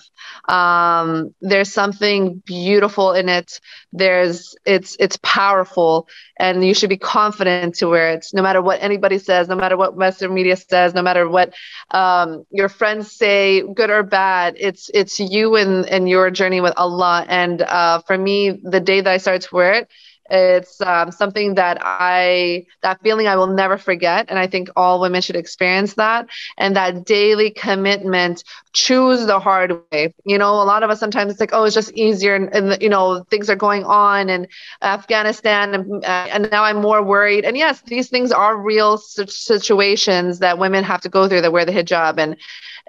Um, 0.49 1.35
there's 1.41 1.71
something 1.71 2.41
beautiful 2.45 3.13
in 3.13 3.29
it. 3.29 3.61
There's 3.93 4.55
it's 4.65 4.97
it's 4.99 5.17
powerful, 5.23 6.09
and 6.39 6.65
you 6.65 6.73
should 6.73 6.89
be 6.89 6.97
confident 6.97 7.75
to 7.75 7.87
wear 7.87 8.11
it, 8.13 8.27
no 8.33 8.41
matter 8.41 8.61
what 8.61 8.81
anybody 8.81 9.19
says, 9.19 9.47
no 9.47 9.55
matter 9.55 9.77
what 9.77 9.95
Western 9.95 10.33
media 10.33 10.57
says, 10.57 10.93
no 10.93 11.03
matter 11.03 11.29
what 11.29 11.53
um, 11.91 12.45
your 12.51 12.69
friends 12.69 13.11
say, 13.11 13.61
good 13.61 13.89
or 13.91 14.03
bad. 14.03 14.55
It's 14.59 14.89
it's 14.93 15.19
you 15.19 15.55
and 15.55 15.85
and 15.87 16.09
your 16.09 16.31
journey 16.31 16.61
with 16.61 16.73
Allah. 16.77 17.25
And 17.29 17.61
uh, 17.61 18.01
for 18.07 18.17
me, 18.17 18.51
the 18.63 18.79
day 18.81 19.01
that 19.01 19.11
I 19.11 19.17
started 19.17 19.43
to 19.43 19.55
wear 19.55 19.73
it 19.73 19.89
it's 20.31 20.79
um, 20.81 21.11
something 21.11 21.55
that 21.55 21.77
I, 21.81 22.65
that 22.81 23.01
feeling 23.01 23.27
I 23.27 23.35
will 23.35 23.47
never 23.47 23.77
forget. 23.77 24.27
And 24.29 24.39
I 24.39 24.47
think 24.47 24.69
all 24.77 25.01
women 25.01 25.21
should 25.21 25.35
experience 25.35 25.95
that. 25.95 26.27
And 26.57 26.75
that 26.77 27.05
daily 27.05 27.51
commitment, 27.51 28.43
choose 28.73 29.25
the 29.25 29.39
hard 29.39 29.81
way. 29.91 30.13
You 30.25 30.37
know, 30.37 30.53
a 30.53 30.63
lot 30.63 30.83
of 30.83 30.89
us 30.89 30.99
sometimes 30.99 31.31
it's 31.31 31.41
like, 31.41 31.51
oh, 31.53 31.65
it's 31.65 31.75
just 31.75 31.91
easier. 31.93 32.35
And, 32.35 32.53
and 32.55 32.81
you 32.81 32.87
know, 32.87 33.23
things 33.29 33.49
are 33.49 33.55
going 33.55 33.83
on 33.83 34.29
in 34.29 34.47
Afghanistan. 34.81 35.73
And, 35.75 36.05
uh, 36.05 36.27
and 36.31 36.49
now 36.49 36.63
I'm 36.63 36.81
more 36.81 37.03
worried. 37.03 37.43
And 37.43 37.57
yes, 37.57 37.81
these 37.81 38.09
things 38.09 38.31
are 38.31 38.57
real 38.57 38.97
situations 38.97 40.39
that 40.39 40.57
women 40.57 40.85
have 40.85 41.01
to 41.01 41.09
go 41.09 41.27
through 41.27 41.41
that 41.41 41.51
wear 41.51 41.65
the 41.65 41.73
hijab. 41.73 42.17
And, 42.17 42.37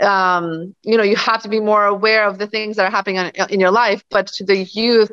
um, 0.06 0.74
you 0.82 0.96
know, 0.96 1.02
you 1.02 1.16
have 1.16 1.42
to 1.42 1.48
be 1.48 1.58
more 1.58 1.84
aware 1.84 2.24
of 2.26 2.38
the 2.38 2.46
things 2.46 2.76
that 2.76 2.86
are 2.86 2.90
happening 2.90 3.16
in, 3.16 3.50
in 3.50 3.60
your 3.60 3.72
life. 3.72 4.04
But 4.10 4.28
to 4.28 4.44
the 4.44 4.58
youth, 4.58 5.10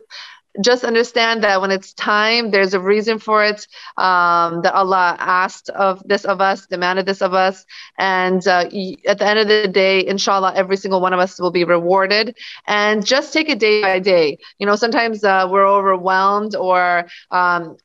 just 0.64 0.84
understand 0.84 1.44
that 1.44 1.62
when 1.62 1.72
it's 1.72 1.94
time, 1.94 2.52
there's 2.52 2.74
a 2.74 2.80
reason 2.80 3.20
for 3.20 3.44
it. 3.44 3.68
Um, 3.98 4.62
that 4.62 4.74
Allah 4.74 5.16
asked 5.20 5.70
of 5.70 6.02
this 6.06 6.26
of 6.26 6.42
us, 6.42 6.68
demanded 6.68 7.06
this 7.06 7.22
of 7.22 7.34
us, 7.34 7.66
and 7.98 8.46
uh, 8.48 8.66
at 9.08 9.20
the 9.20 9.28
end 9.28 9.40
of 9.40 9.48
the 9.48 9.60
day, 9.62 10.06
inshallah, 10.06 10.44
every 10.46 10.68
single 10.68 10.92
one 11.02 11.14
of 11.14 11.20
us 11.20 11.40
will 11.40 11.52
be 11.52 11.64
rewarded. 11.64 12.36
And 12.68 13.06
just 13.06 13.34
take 13.34 13.50
it 13.50 13.60
day 13.60 13.82
by 13.82 14.00
day. 14.00 14.38
You 14.60 14.66
know, 14.66 14.76
sometimes 14.76 15.24
uh, 15.24 15.48
we're 15.50 15.68
overwhelmed 15.68 16.56
or 16.56 17.08
um, 17.32 17.78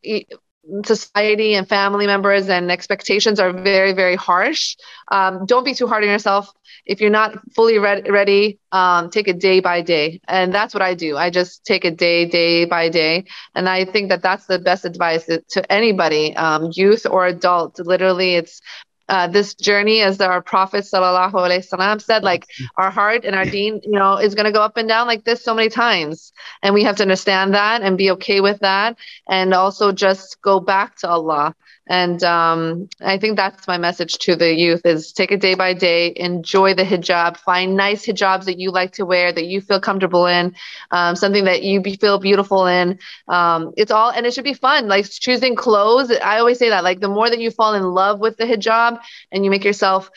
society 0.84 1.54
and 1.54 1.68
family 1.68 2.06
members 2.06 2.48
and 2.48 2.70
expectations 2.70 3.38
are 3.40 3.52
very 3.52 3.92
very 3.92 4.14
harsh. 4.16 4.74
Um, 5.10 5.44
don't 5.46 5.64
be 5.64 5.74
too 5.74 5.86
hard 5.86 6.02
on 6.02 6.08
yourself. 6.10 6.52
If 6.86 7.00
you're 7.00 7.10
not 7.10 7.32
fully 7.54 7.78
re- 7.78 8.02
ready 8.08 8.58
um, 8.72 9.10
take 9.10 9.28
it 9.28 9.38
day 9.40 9.60
by 9.60 9.80
day. 9.82 10.20
And 10.26 10.52
that's 10.54 10.74
what 10.74 10.82
i 10.82 10.94
do. 10.94 11.16
I 11.16 11.30
just 11.30 11.64
take 11.64 11.84
it 11.84 11.96
day 11.96 12.26
day 12.26 12.64
by 12.64 12.88
day. 12.88 13.24
And 13.54 13.68
i 13.68 13.84
think 13.84 14.08
that 14.10 14.22
that's 14.22 14.46
the 14.46 14.58
best 14.58 14.84
advice 14.84 15.26
to 15.26 15.72
anybody 15.72 16.34
um, 16.36 16.70
youth 16.74 17.06
or 17.08 17.26
adult. 17.26 17.78
Literally 17.78 18.34
it's 18.34 18.60
uh, 19.08 19.26
this 19.26 19.54
journey, 19.54 20.00
as 20.00 20.20
our 20.20 20.40
Prophet 20.42 20.84
wasallam 20.84 22.00
said, 22.00 22.22
like 22.22 22.46
our 22.76 22.90
heart 22.90 23.24
and 23.24 23.34
our 23.34 23.44
deen, 23.44 23.80
you 23.84 23.98
know, 23.98 24.16
is 24.16 24.34
going 24.34 24.46
to 24.46 24.52
go 24.52 24.62
up 24.62 24.76
and 24.76 24.88
down 24.88 25.06
like 25.06 25.24
this 25.24 25.44
so 25.44 25.54
many 25.54 25.68
times. 25.68 26.32
And 26.62 26.74
we 26.74 26.84
have 26.84 26.96
to 26.96 27.02
understand 27.02 27.54
that 27.54 27.82
and 27.82 27.98
be 27.98 28.10
okay 28.12 28.40
with 28.40 28.60
that. 28.60 28.96
And 29.28 29.52
also 29.52 29.92
just 29.92 30.40
go 30.42 30.60
back 30.60 30.96
to 30.98 31.08
Allah 31.08 31.54
and 31.86 32.22
um, 32.24 32.88
I 33.00 33.18
think 33.18 33.36
that's 33.36 33.66
my 33.66 33.76
message 33.76 34.18
to 34.20 34.36
the 34.36 34.54
youth 34.54 34.86
is 34.86 35.12
take 35.12 35.32
it 35.32 35.40
day 35.40 35.54
by 35.54 35.74
day, 35.74 36.12
enjoy 36.16 36.74
the 36.74 36.82
hijab, 36.84 37.36
find 37.36 37.76
nice 37.76 38.06
hijabs 38.06 38.44
that 38.44 38.58
you 38.58 38.70
like 38.70 38.92
to 38.92 39.04
wear, 39.04 39.32
that 39.32 39.44
you 39.44 39.60
feel 39.60 39.80
comfortable 39.80 40.26
in, 40.26 40.54
um, 40.90 41.14
something 41.14 41.44
that 41.44 41.62
you 41.62 41.82
be, 41.82 41.96
feel 41.96 42.18
beautiful 42.18 42.66
in. 42.66 42.98
Um, 43.28 43.72
it's 43.76 43.90
all, 43.90 44.10
and 44.10 44.24
it 44.24 44.32
should 44.32 44.44
be 44.44 44.54
fun. 44.54 44.88
Like 44.88 45.10
choosing 45.10 45.56
clothes. 45.56 46.10
I 46.10 46.38
always 46.38 46.58
say 46.58 46.70
that, 46.70 46.84
like 46.84 47.00
the 47.00 47.08
more 47.08 47.28
that 47.28 47.38
you 47.38 47.50
fall 47.50 47.74
in 47.74 47.82
love 47.82 48.18
with 48.18 48.38
the 48.38 48.44
hijab 48.44 49.00
and 49.30 49.44
you 49.44 49.50
make 49.50 49.64
yourself 49.64 50.10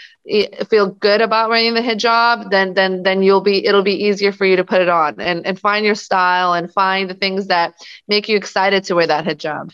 feel 0.69 0.87
good 0.87 1.21
about 1.21 1.49
wearing 1.49 1.73
the 1.73 1.81
hijab, 1.81 2.49
then, 2.49 2.73
then, 2.75 3.03
then 3.03 3.23
you'll 3.23 3.41
be, 3.41 3.65
it'll 3.65 3.83
be 3.83 4.05
easier 4.05 4.31
for 4.31 4.45
you 4.45 4.55
to 4.55 4.63
put 4.63 4.81
it 4.81 4.89
on 4.89 5.19
and, 5.19 5.45
and 5.45 5.59
find 5.59 5.85
your 5.85 5.95
style 5.95 6.53
and 6.53 6.71
find 6.71 7.09
the 7.09 7.13
things 7.13 7.47
that 7.47 7.73
make 8.07 8.29
you 8.29 8.37
excited 8.37 8.85
to 8.85 8.95
wear 8.95 9.07
that 9.07 9.25
hijab. 9.25 9.73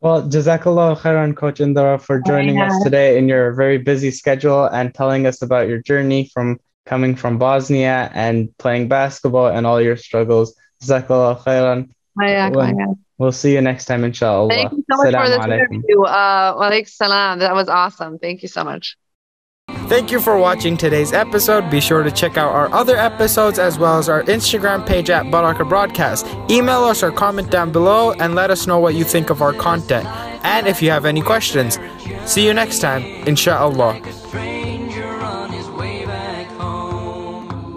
Well, 0.00 0.22
Jazakallah 0.22 0.98
khairan, 0.98 1.36
Coach 1.36 1.60
Indira, 1.60 2.00
for 2.00 2.20
joining 2.20 2.58
oh, 2.58 2.64
yeah. 2.64 2.68
us 2.68 2.82
today 2.82 3.18
in 3.18 3.28
your 3.28 3.52
very 3.52 3.76
busy 3.76 4.10
schedule 4.10 4.64
and 4.64 4.94
telling 4.94 5.26
us 5.26 5.42
about 5.42 5.68
your 5.68 5.82
journey 5.82 6.30
from 6.32 6.58
coming 6.86 7.14
from 7.14 7.36
Bosnia 7.36 8.10
and 8.14 8.56
playing 8.56 8.88
basketball 8.88 9.48
and 9.48 9.66
all 9.66 9.80
your 9.80 9.96
struggles. 9.96 10.54
Jazakallah 10.82 11.42
khairan. 11.42 11.90
We'll, 12.16 12.96
we'll 13.18 13.32
see 13.32 13.52
you 13.52 13.60
next 13.60 13.84
time, 13.84 14.04
inshallah. 14.04 14.48
Thank 14.48 14.72
you 14.72 14.84
so 14.90 14.96
much 14.96 15.12
Salam 15.12 15.26
for 15.26 15.48
this 15.48 15.60
interview. 15.60 16.02
Uh, 16.02 16.84
salam. 16.86 17.38
That 17.40 17.54
was 17.54 17.68
awesome. 17.68 18.18
Thank 18.18 18.42
you 18.42 18.48
so 18.48 18.64
much. 18.64 18.96
Thank 19.90 20.12
you 20.12 20.20
for 20.20 20.38
watching 20.38 20.76
today's 20.76 21.12
episode. 21.12 21.68
Be 21.68 21.80
sure 21.80 22.04
to 22.04 22.12
check 22.12 22.38
out 22.38 22.52
our 22.52 22.72
other 22.72 22.96
episodes 22.96 23.58
as 23.58 23.76
well 23.76 23.98
as 23.98 24.08
our 24.08 24.22
Instagram 24.22 24.86
page 24.86 25.10
at 25.10 25.26
Barakah 25.26 25.68
Broadcast. 25.68 26.28
Email 26.48 26.84
us 26.84 27.02
or 27.02 27.10
comment 27.10 27.50
down 27.50 27.72
below 27.72 28.12
and 28.12 28.36
let 28.36 28.52
us 28.52 28.68
know 28.68 28.78
what 28.78 28.94
you 28.94 29.02
think 29.02 29.30
of 29.30 29.42
our 29.42 29.52
content. 29.52 30.06
And 30.44 30.68
if 30.68 30.80
you 30.80 30.90
have 30.90 31.04
any 31.06 31.22
questions, 31.22 31.80
see 32.24 32.46
you 32.46 32.54
next 32.54 32.78
time, 32.78 33.02
inshallah. 33.26 34.00